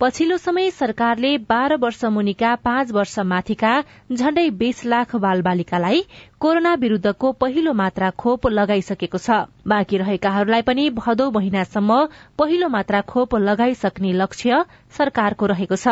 पछिल्लो 0.00 0.36
समय 0.36 0.70
सरकारले 0.70 1.36
बाह्र 1.48 1.76
वर्ष 1.80 2.04
मुनिका 2.16 2.54
पाँच 2.64 2.90
वर्ष 2.92 3.18
माथिका 3.32 3.72
झण्डै 4.12 4.48
बीस 4.62 4.84
लाख 4.84 5.16
बाल 5.26 5.42
बालिकालाई 5.42 6.02
कोरोना 6.40 6.72
विरूद्धको 6.74 7.30
पहिलो 7.32 7.72
मात्रा 7.72 8.08
खोप 8.12 8.46
लगाइसकेको 8.48 9.18
छ। 9.18 9.36
बाँकी 9.66 9.96
रहेकाहरूलाई 9.98 10.62
पनि 10.62 10.88
भदौ 10.90 11.30
महिनासम्म 11.30 11.96
पहिलो 12.38 12.68
मात्रा 12.68 13.00
खोप 13.02 13.34
लगाइसक्ने 13.36 14.12
लक्ष्य 14.12 14.64
सरकारको 14.92 15.46
रहेको 15.46 15.76
छ। 15.76 15.88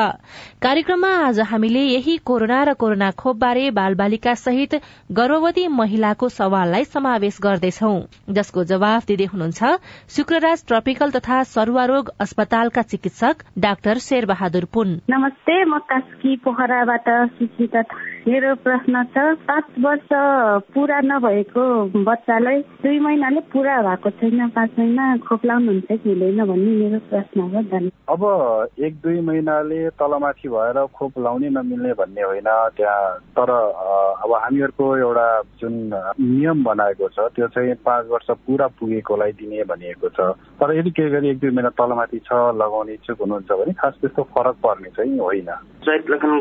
कार्यक्रममा 0.61 1.13
आज 1.25 1.41
हामीले 1.43 1.83
यही 1.83 2.17
कोरोना 2.23 2.63
र 2.63 2.75
कोरोना 2.75 3.11
खोप 3.17 3.37
बारे 3.37 3.71
बाल 3.71 3.95
बालिका 3.95 4.35
सहित 4.37 4.75
गर्भवती 5.13 5.67
महिलाको 5.73 6.29
सवाललाई 6.31 6.85
समावेश 6.93 7.39
गर्दैछौ। 7.43 7.95
जसको 8.31 8.65
जवाफ 8.67 9.07
दिँदै 9.07 9.25
हुनुहुन्छ 9.33 9.63
शुक्रराज 10.13 10.65
ट्रपिकल 10.69 11.11
तथा 11.11 11.43
सरुवारोग 11.51 12.11
अस्पतालका 12.21 12.83
चिकित्सक 12.85 13.45
डाक्टर 13.59 13.99
शेरबहादुर 14.09 14.65
पुन। 14.69 15.01
नमस्ते 15.11 15.65
म 15.65 15.79
कास्की 15.89 16.37
पोखराबाट 16.45 17.09
मेरो 18.29 18.55
प्रश्न 18.55 19.03
छ 19.05 19.23
पाँच 19.49 19.65
वर्ष 19.81 20.09
पुरा 20.75 21.01
नभएको 21.05 21.65
बच्चालाई 22.05 22.61
दुई 22.83 22.99
महिनाले 22.99 23.41
पुरा 23.53 23.75
भएको 23.83 24.11
छैन 24.11 24.49
पाँच 24.49 24.71
महिना 24.79 25.17
खोप 25.29 25.45
लाउनुहुन्छ 25.47 25.89
कि 25.93 26.09
हुँदैन 26.09 26.45
भन्ने 26.47 26.71
मेरो 26.81 26.99
प्रश्न 27.11 27.41
हो 27.41 27.61
अब 28.15 28.25
एक 28.85 28.95
दुई 28.95 29.21
महिनाले 29.21 29.89
तलमाथि 30.01 30.49
भएर 30.49 30.87
खोप 30.95 31.19
लाउने 31.19 31.49
नमिल्ने 31.51 31.93
भन्ने 31.93 32.23
होइन 32.23 32.49
त्यहाँ 32.77 33.19
तर 33.37 33.51
अब 34.25 34.33
हामीहरूको 34.33 34.97
एउटा 34.97 35.29
जुन 35.61 35.75
नियम 36.21 36.65
बनाएको 36.65 37.09
छ 37.09 37.29
त्यो 37.37 37.49
चाहिँ 37.49 37.75
पाँच 37.85 38.07
वर्ष 38.07 38.31
पुरा 38.47 38.67
पुगेकोलाई 38.81 39.33
दिने 39.33 39.63
भनिएको 39.65 40.09
छ। 40.09 40.33
तर 40.61 40.75
यदि 40.79 40.91
केही 40.91 41.11
गरी 41.11 41.29
एक 41.29 41.39
दुई 41.39 41.51
महिना 41.51 41.69
तलमाथि 41.77 42.19
छ 42.19 42.33
लगाउने 42.33 42.93
इच्छुक 42.93 43.21
हुनुहुन्छ 43.21 43.53
भने 43.53 43.73
खास 43.73 43.95
त्यस्तो 44.01 44.23
फरक 44.23 44.57
पर्ने 44.65 44.89
चाहिँ 44.97 45.19
होइन। 45.19 45.51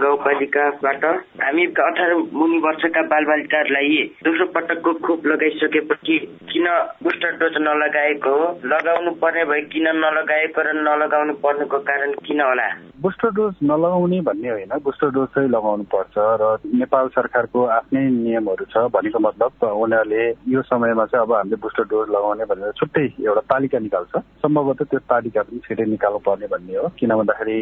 गाउँपालिकाबाट 0.04 1.06
हामी 1.44 1.66
अठार 1.82 2.14
मुनि 2.34 2.58
वर्षका 2.66 3.02
बालबालिकाहरूलाई 3.10 3.98
दोस्रो 4.26 4.46
पटकको 4.56 4.94
खोप 5.06 5.26
लगाइसकेपछि 5.28 6.18
किन 6.52 6.68
बुस्टर 7.04 7.32
डोज 7.42 7.56
नलगाएको 7.62 8.30
हो? 8.30 8.46
लगाउनु 8.66 9.12
पर्ने 9.22 9.44
भए 9.50 9.62
किन 9.74 9.88
नलगाएको 9.98 10.62
र 10.62 10.74
नलगाउनु 10.78 11.34
पर्नुको 11.44 11.80
कारण 11.90 12.12
किन 12.26 12.42
होला? 12.42 12.68
बुस्टर 13.02 13.30
डोज 13.36 13.54
नलगाउने 13.64 14.20
भन्ने 14.22 14.50
होइन 14.50 14.74
बुस्टर 14.84 15.10
डोज 15.12 15.28
चाहिँ 15.36 15.50
लगाउनु 15.50 15.84
पर्छ 15.94 16.16
र 16.42 16.58
नेपाल 16.80 17.08
सरकारको 17.16 17.66
आफ्नै 17.78 18.04
नियमहरू 18.10 18.66
छ 18.72 18.86
भनेको 18.94 19.20
मतलब 19.20 19.52
उनीहरूले 19.64 20.24
यो 20.54 20.62
समयमा 20.70 21.06
चाहिँ 21.12 21.26
अब 21.26 21.34
हामीले 21.34 21.56
बुस्टर 21.64 21.84
डोज 21.92 22.10
लगाउने 22.16 22.46
भनेर 22.52 22.72
छुट्टै 22.80 23.06
एउटा 23.28 23.42
तालिका 23.52 23.80
निकाल्छ। 23.80 24.14
सम्भवतः 24.44 24.86
त्यो 24.92 25.00
तालिका 25.12 25.42
पनि 25.44 25.60
छिटै 25.68 25.86
निकाल्नु 25.92 26.20
पर्ने 26.28 26.48
भन्ने 26.54 26.76
हो। 26.78 26.88
किन 27.00 27.12
भन्दाखेरि 27.20 27.58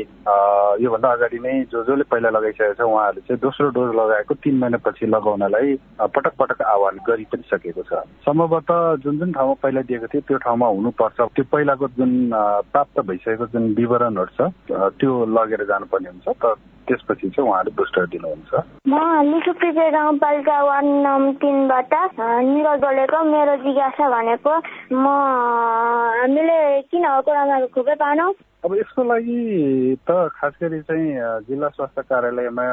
योभन्दा 0.83 1.09
अगाडि 1.11 1.39
नै 1.41 1.53
जो 1.71 1.83
जसले 1.83 2.03
पहिला 2.11 2.29
लगाइसकेको 2.37 2.73
छ 2.73 2.81
उहाँहरूले 2.85 3.21
चाहिँ 3.27 3.39
दोस्रो 3.41 3.69
डोज 3.77 3.89
लगाएको 4.01 4.33
तिन 4.43 4.57
महिनापछि 4.59 5.05
लगाउनलाई 5.05 5.75
पटक 6.01 6.33
पटक 6.39 6.61
आह्वान 6.61 6.99
गरि 7.07 7.25
पनि 7.31 7.43
सकेको 7.53 7.83
छ। 7.85 8.03
सम्भवतः 8.25 8.95
जुन 9.03 9.17
जुन 9.19 9.31
ठाउँमा 9.31 9.55
पहिला 9.61 9.81
दिएको 9.87 10.07
थियो 10.11 10.21
त्यो 10.27 10.37
ठाउँमा 10.45 10.67
हुनुपर्छ। 10.67 11.19
त्यो 11.35 11.45
पहिलाको 11.51 11.87
जुन 11.97 12.11
प्राप्त 12.73 12.99
भइसकेको 13.07 13.45
जुन 13.53 13.63
विवरणहरू 13.79 14.31
छ 14.37 14.51
त्यो 14.99 15.11
लगेर 15.37 15.63
जानुपर्ने 15.71 16.09
हुन्छ। 16.09 16.27
त 16.41 16.55
त्यसपछि 16.81 17.29
चाहिँ 17.29 17.47
उहाँले 17.47 17.71
बुस्टर 17.77 18.05
दिनुहुन्छ। 18.11 18.51
म 18.89 18.95
लिसुप्रिजे 19.31 19.85
गाउँपालिका 19.91 20.57
वार्ड 20.63 20.87
नम्बर 21.05 21.33
तिनबाट 21.41 21.93
निरज 22.51 22.79
बोलेको। 22.81 23.17
मेरो 23.31 23.55
जिज्ञासा 23.63 24.05
भनेको 24.11 24.53
म 24.91 25.05
हामीले 26.19 26.59
किन 26.89 27.05
कोरोनाको 27.25 27.67
खोपै 27.75 27.95
पाएनौँ 28.01 28.31
अब 28.61 28.73
यसको 28.77 29.03
लागि 29.03 29.97
त 30.05 30.13
खास 30.37 30.53
गरी 30.61 30.79
चाहिँ 30.85 31.49
जिल्ला 31.49 31.67
स्वास्थ्य 31.73 32.01
कार्यालयमा 32.05 32.65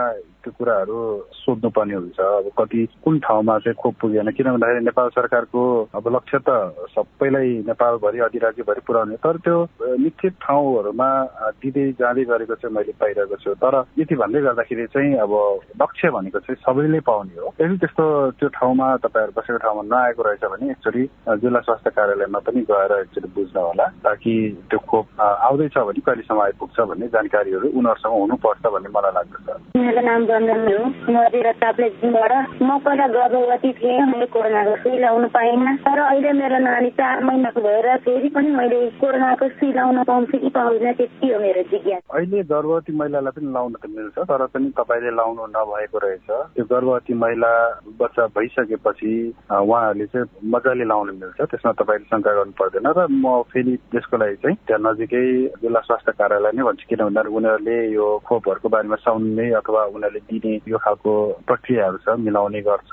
त्यो 0.45 0.53
कुराहरू 0.53 1.01
सोध्नुपर्ने 1.33 1.95
हुन्छ। 1.97 2.21
अब 2.21 2.51
कति 2.61 2.81
कुन 3.05 3.19
ठाउँमा 3.25 3.57
चाहिँ 3.65 3.77
खोप 3.81 3.95
पुगेन? 3.97 4.29
किन 4.37 4.47
भन्दाखेरि 4.53 4.85
नेपाल 4.85 5.09
सरकारको 5.17 5.63
अब 5.97 6.05
लक्ष्य 6.13 6.39
त 6.45 6.51
सबैलाई 6.93 7.49
नेपालभरि 7.73 8.19
अधिराज्यभरि 8.21 8.81
पुर्याउने 8.85 9.17
तर 9.17 9.37
त्यो 9.41 9.57
निश्चित 10.05 10.35
ठाउँहरूमा 10.45 11.09
दिँदै 11.57 11.85
जाँदै 11.97 12.25
गरेको 12.37 12.55
चाहिँ 12.61 12.75
मैले 12.77 12.93
पाइरहेको 13.01 13.37
छु। 13.41 13.55
तर 13.57 13.75
यति 13.97 14.15
भन्दै 14.21 14.41
गर्दाखेरि 14.45 14.87
चाहिँ 14.93 15.17
अब 15.25 15.33
लक्ष्य 15.81 16.11
भनेको 16.13 16.39
चाहिँ 16.45 16.61
सबैले 16.69 17.01
पाउने 17.09 17.41
हो। 17.41 17.49
यदि 17.65 17.77
त्यस्तो 17.81 18.05
त्यो 18.37 18.49
ठाउँमा 18.61 18.87
तपाईँहरू 19.09 19.33
बसेको 19.41 19.59
ठाउँमा 19.65 19.89
नआएको 19.89 20.21
रहेछ 20.21 20.45
भने 20.53 20.71
एकचोटि 20.77 21.05
जिल्ला 21.41 21.61
स्वास्थ्य 21.65 21.91
कार्यालयमा 21.97 22.39
पनि 22.45 22.61
गएर 22.69 22.93
एकचोटि 23.01 23.29
बुझ्न 23.33 23.57
होला 23.57 23.87
ताकि 24.05 24.37
त्यो 24.69 24.81
खोप 24.85 25.07
आउँदैछ। 25.17 25.77
भने 25.89 26.01
कहिलेसम्म 26.07 26.41
आइपुग्छ 26.43 26.77
भन्ने 26.91 27.07
जानकारीहरू 27.15 27.69
उनीहरूसँग 27.79 28.15
हुनुपर्छ 28.19 28.65
भन्ने 28.75 28.89
मलाई 28.97 29.13
लाग्दछ। 29.19 29.47
मेरो 29.77 30.01
नाम 30.09 30.23
रञ्जन 30.31 30.61
हो। 30.69 30.85
म 31.09 31.17
ताप्लेजुङबाट 31.59 32.33
म 32.63 32.79
पहिला 32.85 33.07
गर्भवती 33.15 33.73
थिएँ 33.79 34.01
मैले 34.09 34.27
कोरोनाको 34.35 34.75
सुई 34.83 34.99
लाउनु 34.99 35.29
पाइनँ 35.37 35.77
तर 35.85 35.99
अहिले 35.99 36.33
मेरो 36.41 36.59
नानी 36.65 36.91
चार 36.99 37.25
महिनाको 37.25 37.61
भएर 37.61 37.87
फेरि 38.05 38.29
पनि 38.35 38.51
मैले 38.59 38.79
कोरोनाको 39.01 39.49
सुई 39.59 39.73
लाउन 39.73 40.03
पाउँछु 40.05 40.39
कि 40.39 40.49
पाउँदैन 40.57 40.93
त्यति 40.99 41.33
हो 41.33 41.39
मेरो 41.41 41.63
जिज्ञासा। 41.71 42.17
अहिले 42.17 42.43
गर्भवती 42.53 42.93
महिलालाई 42.99 43.33
पनि 43.37 43.53
लाउन 43.53 43.73
त 43.79 43.87
मिल्छ 43.89 44.19
तर 44.19 44.47
पनि 44.55 44.71
तपाईँले 44.79 45.11
लाउनु 45.19 45.47
नभएको 45.57 45.99
रहेछ। 45.99 46.29
त्यो 46.57 46.65
गर्भवती 46.73 47.15
महिला 47.15 47.53
बच्चा 48.01 48.27
भइसकेपछि 48.37 49.13
उहाँहरूले 49.51 50.07
चाहिँ 50.07 50.27
मजाले 50.55 50.85
लाउनु 50.85 51.13
मिल्छ। 51.21 51.41
त्यसमा 51.41 51.73
तपाईँले 51.81 52.07
शङ्का 52.13 52.33
गर्नु 52.39 52.55
पर्दैन 52.61 52.87
र 52.97 53.07
म 53.11 53.43
फेरि 53.53 53.77
त्यसको 53.93 54.17
लागि 54.17 54.37
चाहिँ 54.43 54.57
त्यहाँ 54.67 54.83
नजिकै 54.87 55.25
जिल्ला 55.69 55.81
स्वास्थ्य 55.85 56.13
कार्यालय 56.17 56.53
नै 56.57 56.63
भन्छु 56.65 56.89
किन 56.89 57.05
भन्दा 57.05 57.21
उनीहरूले 57.29 57.77
यो 57.93 58.07
खोपहरूको 58.25 58.69
बारेमा 58.73 58.97
सुन्ने 59.05 59.47
अथवा 59.61 59.83
उनीहरूले 59.93 60.21
दिने 60.33 60.53
यो 60.65 60.79
खालको 60.81 61.13
प्रक्रियाहरू 61.45 61.99
छ 62.05 62.17
मिलाउने 62.25 62.61
गर्छ। 62.65 62.93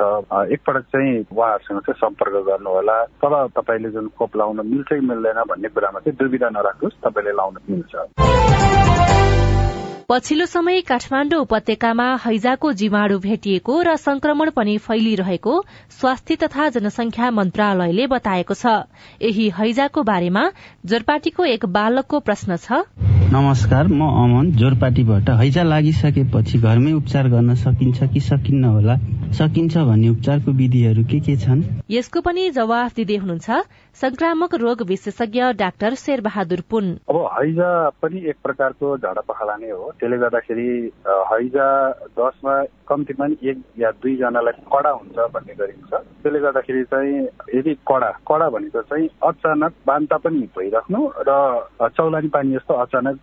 एकपटक 0.52 0.86
चाहिँ 0.92 1.12
उहाँहरूसँग 1.32 1.80
चाहिँ 1.88 2.00
सम्पर्क 2.04 2.36
गर्नु 2.52 2.70
होला 2.76 2.98
तब 3.24 3.34
तपाईँले 3.56 3.90
जुन 3.96 4.12
खोप 4.20 4.36
लाउन 4.36 4.60
मिल्छ 4.68 4.90
कि 4.92 5.00
मिल्दैन 5.08 5.40
भन्ने 5.48 5.70
कुरामा 5.72 6.00
चाहिँ 6.04 6.18
दुविधा 6.20 6.50
नराख्नुहोस् 6.52 7.02
तपाईँले 7.08 7.32
लाउन 7.40 7.56
मिल्छ। 7.72 9.45
पछिल्लो 10.10 10.46
समय 10.46 10.82
काठमाण्डु 10.86 11.38
उपत्यकामा 11.42 12.06
हैजाको 12.26 12.72
जीवाणु 12.80 13.18
भेटिएको 13.20 13.78
र 13.84 13.96
संक्रमण 13.98 14.50
पनि 14.54 14.78
फैलिरहेको 14.78 15.54
स्वास्थ्य 15.98 16.36
तथा 16.44 16.68
जनसंख्या 16.76 17.30
मन्त्रालयले 17.34 18.06
बताएको 18.14 18.54
छ। 18.54 18.86
यही 19.26 19.50
हैजाको 19.58 20.04
बारेमा 20.06 20.44
जोरपाटीको 20.86 21.46
एक 21.46 21.66
बालकको 21.74 22.20
प्रश्न 22.22 22.58
छ। 22.58 22.86
नमस्कार 23.34 23.88
म 23.90 24.02
अमन 24.22 24.52
जोरपाटीबाट 24.62 25.30
हैजा 25.42 25.64
लागिसकेपछि 25.74 26.58
घरमै 26.62 26.92
उपचार 27.02 27.30
गर्न 27.34 27.56
सकिन्छ 27.66 28.14
कि 28.14 28.20
सकिन्न 28.30 28.64
होला? 28.78 28.96
सकिन्छ 29.36 29.78
भन्ने 29.78 30.10
उपचारको 30.10 30.52
विधिहरू 30.60 31.04
के 31.12 31.20
के 31.20 31.36
छन्? 31.38 31.64
यसको 31.92 32.22
पनि 32.22 32.50
जवाफ 32.58 32.96
दिँदै 32.96 33.16
हुनुहुन्छ 33.24 33.50
संक्रामक 33.96 34.56
रोग 34.62 34.82
विशेषज्ञ 34.88 35.42
डाक्टर 35.60 35.96
शेरबहादुर 35.96 36.62
पुन। 36.70 36.86
अब 37.10 37.18
हैजा 37.34 37.70
पनि 38.02 38.20
एक 38.30 38.38
प्रकारको 38.44 38.98
झाडा 38.98 39.22
पखाला 39.28 39.56
नै 39.60 39.70
हो। 39.72 39.92
त्यसले 40.00 40.18
गर्दाखेरि 40.24 40.70
हैजा 41.32 41.68
दसमा 42.20 42.56
कम्तीमा 42.88 43.26
एक 43.50 43.58
या 43.80 43.92
दुईजनालाई 44.04 44.56
कडा 44.72 44.92
हुन्छ 45.00 45.18
भन्ने 45.36 45.54
गरिन्छ। 45.60 45.92
त्यसले 45.94 46.40
गर्दाखेरि 46.40 46.84
चाहिँ 46.92 47.16
यदि 47.56 47.74
कडा 47.88 48.12
कडा 48.28 48.50
भनेको 48.56 48.82
चाहिँ 48.92 49.08
अचानक 49.30 49.74
बान्ता 49.88 50.18
पनि 50.24 50.48
भइराख्नु 50.56 51.02
र 51.28 51.90
चौलानी 51.98 52.28
पानी 52.36 52.54
जस्तो 52.56 52.74
अचानक 52.84 53.20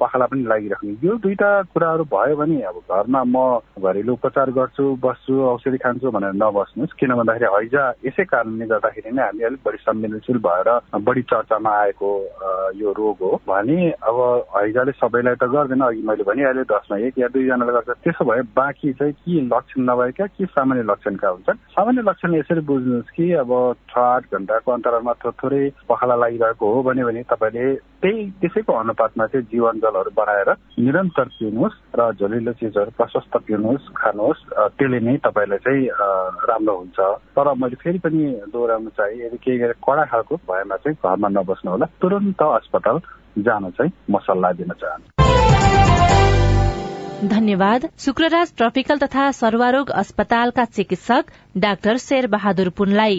पखाला 0.00 0.26
पनि 0.30 0.42
लागिराख्नु। 0.50 0.94
यो 1.06 1.14
दुईटा 1.26 1.50
कुराहरू 1.74 2.04
भयो 2.14 2.36
भने 2.36 2.60
अब 2.70 2.82
घरमा 2.90 3.22
म 3.24 3.36
घरेलु 3.78 4.12
उपचार 4.12 4.50
गर्छु 4.58 4.84
बस्छु 5.02 5.39
औषधि 5.44 5.78
खान्छु 5.78 6.10
भनेर 6.10 6.32
नबस्नुहोस्। 6.36 6.96
किन 7.00 7.14
भन्दाखेरि 7.14 7.48
हैजा 7.54 7.82
यसै 8.06 8.24
कारणले 8.32 8.66
गर्दाखेरि 8.72 9.10
नै 9.10 9.22
हामी 9.22 9.42
अलिक 9.44 9.60
बढी 9.66 9.78
संवेदनशील 9.86 10.38
भएर 10.46 10.68
बढी 11.06 11.22
चर्चामा 11.32 11.70
आएको 11.70 12.10
यो 12.80 12.92
रोग 13.00 13.18
हो। 13.22 13.30
भने 13.48 13.78
अब 13.90 14.18
हैजाले 14.56 14.92
सबैलाई 15.00 15.34
त 15.40 15.44
गर्दैन। 15.54 15.80
अघि 15.80 16.02
मैले 16.08 16.24
भनिहालेँ 16.30 16.64
दसमा 16.70 16.96
एक 17.06 17.18
या 17.18 17.28
दुईजनाले 17.34 17.72
गर्छ। 17.72 17.90
त्यसो 18.04 18.24
भए 18.24 18.42
बाँकी 18.56 18.92
चाहिँ 18.98 19.12
के 19.12 19.40
लक्षण 19.48 19.80
नभएका 19.90 20.26
के 20.26 20.44
सामान्य 20.46 20.82
लक्षणका 20.90 21.28
हुन्छन्? 21.28 21.58
सामान्य 21.76 22.02
लक्षण 22.08 22.34
यसरी 22.34 22.60
बुझ्नुहोस् 22.68 23.14
कि 23.16 23.32
अब 23.42 23.50
छ 23.90 23.98
आठ 23.98 24.22
घन्टाको 24.34 24.72
अन्तरालमा 24.72 25.12
थोरै 25.22 25.62
पखाला 25.88 26.14
लागिरहेको 26.22 26.66
हो 26.74 26.82
भने 26.82 27.22
तपाईँले 27.30 27.74
त्यही 28.00 28.20
त्यसैको 28.40 28.72
अनुपातमा 28.72 29.26
चाहिँ 29.26 29.46
जीवन 29.52 29.80
जलहरू 29.84 30.10
बनाएर 30.16 30.50
निरन्तर 30.80 31.28
पिउनुहोस् 31.38 31.76
र 31.98 32.00
झोलिलो 32.16 32.52
चिजहरू 32.60 32.90
प्रशस्त 32.96 33.36
पिउनुहोस् 33.46 33.92
खानुहोस् 33.96 34.42
त्यसले 34.76 35.00
नै 35.00 35.16
तपाईँलाई 35.24 35.58
चाहिँ 35.58 35.88
राम्रो 36.48 36.74
हुन्छ। 36.76 36.98
तर 37.36 37.52
मैले 37.54 37.76
फेरि 37.76 37.98
पनि 37.98 38.20
दोहोऱ्याउनु 38.52 38.90
चाहे 38.90 39.14
यदि 39.26 39.38
केही 39.44 39.58
कडा 39.86 40.04
खालको 40.04 40.36
भएमा 40.50 40.76
चाहिँ 40.76 40.96
घरमा 40.96 41.28
नबस्नु 41.28 41.70
होला 41.70 41.86
तुरन्त 42.02 42.42
अस्पताल 42.42 42.96
जान 43.38 43.70
चाहिँ 43.70 43.92
म 44.10 44.18
सल्लाह 44.18 44.52
दिन 44.52 44.72
चाहन्छु। 44.82 45.10
धन्यवाद। 47.28 47.80
शुक्रराज 47.98 48.52
ट्रपिकल 48.56 48.98
तथा 48.98 49.30
सर्वारोग 49.32 49.90
अस्पतालका 49.92 50.64
चिकित्सक 50.64 51.24
डाक्टर 51.56 51.96
शेर 51.96 52.26
बहादुर 52.26 52.68
पुनलाई। 52.78 53.18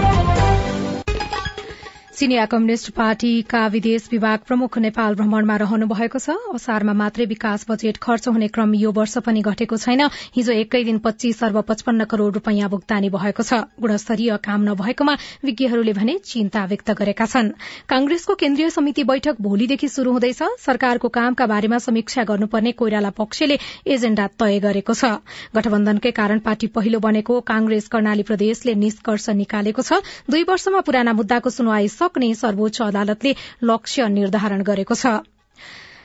सिनिया 2.21 2.45
कम्युनिष्ट 2.45 2.89
पार्टीका 2.93 3.59
विदेश 3.67 4.07
विभाग 4.11 4.39
प्रमुख 4.47 4.77
नेपाल 4.77 5.15
भ्रमणमा 5.15 5.55
रहनु 5.57 5.85
भएको 5.89 6.19
छ। 6.21 6.33
असारमा 6.53 6.93
मात्रै 6.93 7.25
विकास 7.25 7.65
बजेट 7.69 7.97
खर्च 7.97 8.27
हुने 8.27 8.47
क्रम 8.47 8.73
यो 8.77 8.91
वर्ष 8.93 9.17
पनि 9.25 9.41
घटेको 9.41 9.77
छैन। 9.77 10.01
हिजो 10.35 10.53
एकै 10.53 10.83
दिन 10.85 10.97
पच्चीस 11.01 11.41
अर्ब 11.43 11.57
पचपन्न 11.65 12.05
करोड़ 12.05 12.33
रूपियाँ 12.33 12.69
भुक्तानी 12.69 13.09
भएको 13.09 13.41
छ। 13.41 13.65
गुणस्तरीय 13.81 14.37
काम 14.37 14.61
नभएकोमा 14.69 15.15
विज्ञहरूले 15.41 15.93
भने 15.93 16.17
चिन्ता 16.23 16.65
व्यक्त 16.65 16.91
गरेका 16.93 17.25
छन्। 17.25 17.49
कांग्रेसको 17.89 18.35
केन्द्रीय 18.37 18.69
समिति 18.69 19.03
बैठक 19.03 19.41
भोलिदेखि 19.41 19.89
शुरू 19.89 20.13
हुँदैछ। 20.13 20.61
सरकारको 20.61 21.09
कामका 21.09 21.45
बारेमा 21.47 21.81
समीक्षा 21.81 22.27
गर्नुपर्ने 22.29 22.71
कोइराला 22.77 23.09
पक्षले 23.17 23.57
एजेण्डा 23.87 24.27
तय 24.37 24.59
गरेको 24.59 24.93
छ। 24.93 25.17
गठबन्धनकै 25.57 26.13
कारण 26.21 26.45
पार्टी 26.45 26.67
पहिलो 26.69 27.01
बनेको 27.01 27.41
कांग्रेस 27.49 27.89
कर्णाली 27.89 28.29
प्रदेशले 28.29 28.77
निष्कर्ष 28.77 29.29
निकालेको 29.41 29.81
छ। 29.81 30.05
दुई 30.29 30.45
वर्षमा 30.45 30.85
पुराना 30.85 31.17
मुद्दाको 31.17 31.49
सुनवाई 31.49 31.93
सक्ने 32.11 32.33
सर्वोच्च 32.35 32.81
अदालतले 32.83 33.35
लक्ष्य 33.63 34.07
निर्धारण 34.11 34.61
गरेको 34.67 34.95
छ। 34.95 35.23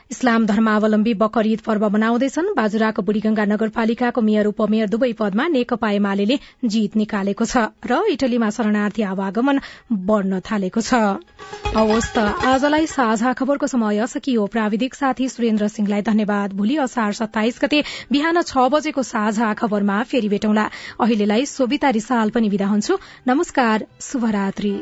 इस्लाम 0.07 0.45
धर्मावलम्बी 0.47 1.13
बकर 1.19 1.47
ईद 1.47 1.61
पर्व 1.61 1.83
मनाउँदैछन्। 1.91 2.53
बाजुराको 2.55 3.01
बुढीगंगा 3.03 3.45
नगरपालिकाको 3.45 4.21
मेयर 4.23 4.47
उपमेयर 4.47 4.87
दुवै 4.87 5.11
पदमा 5.19 5.47
नेकपा 5.51 5.89
एमाले 5.91 6.37
जीत 6.63 6.95
निकालेको 6.95 7.45
छ 7.45 7.75
र 7.83 8.15
इटलीमा 8.15 8.49
शरणार्थी 8.55 9.03
आवागमन 9.03 9.59
बढ़न 10.07 10.39
थालेको 10.47 10.81
छ। 10.81 11.19
आजलाई 11.75 12.87
साझा 12.87 13.33
खबरको 13.35 13.67
समय 13.67 14.07
सकियो। 14.07 14.47
प्राविधिक 14.47 14.95
साथी 14.95 15.27
सुरेन्द्र 15.27 15.67
सिंहलाई 15.67 16.01
धन्यवाद। 16.07 16.55
भोलि 16.55 16.77
असार 16.87 17.11
सत्ताइस 17.19 17.59
गते 17.61 17.83
बिहान 18.07 18.41
छ 18.43 18.71
बजेको 18.71 19.03
साझा 19.03 19.53
खबरमा 19.59 20.01
फेरि 20.07 20.29
भेटौँला। 20.29 20.69
अहिलेलाई 21.03 21.45
सोभिता 21.47 21.89
रिसाल 21.99 22.29
पनि 22.31 22.49
विदा 22.49 22.67
हुन्छु। 22.67 22.97
नमस्कार 23.27 23.85
शुभरात्री। 24.01 24.75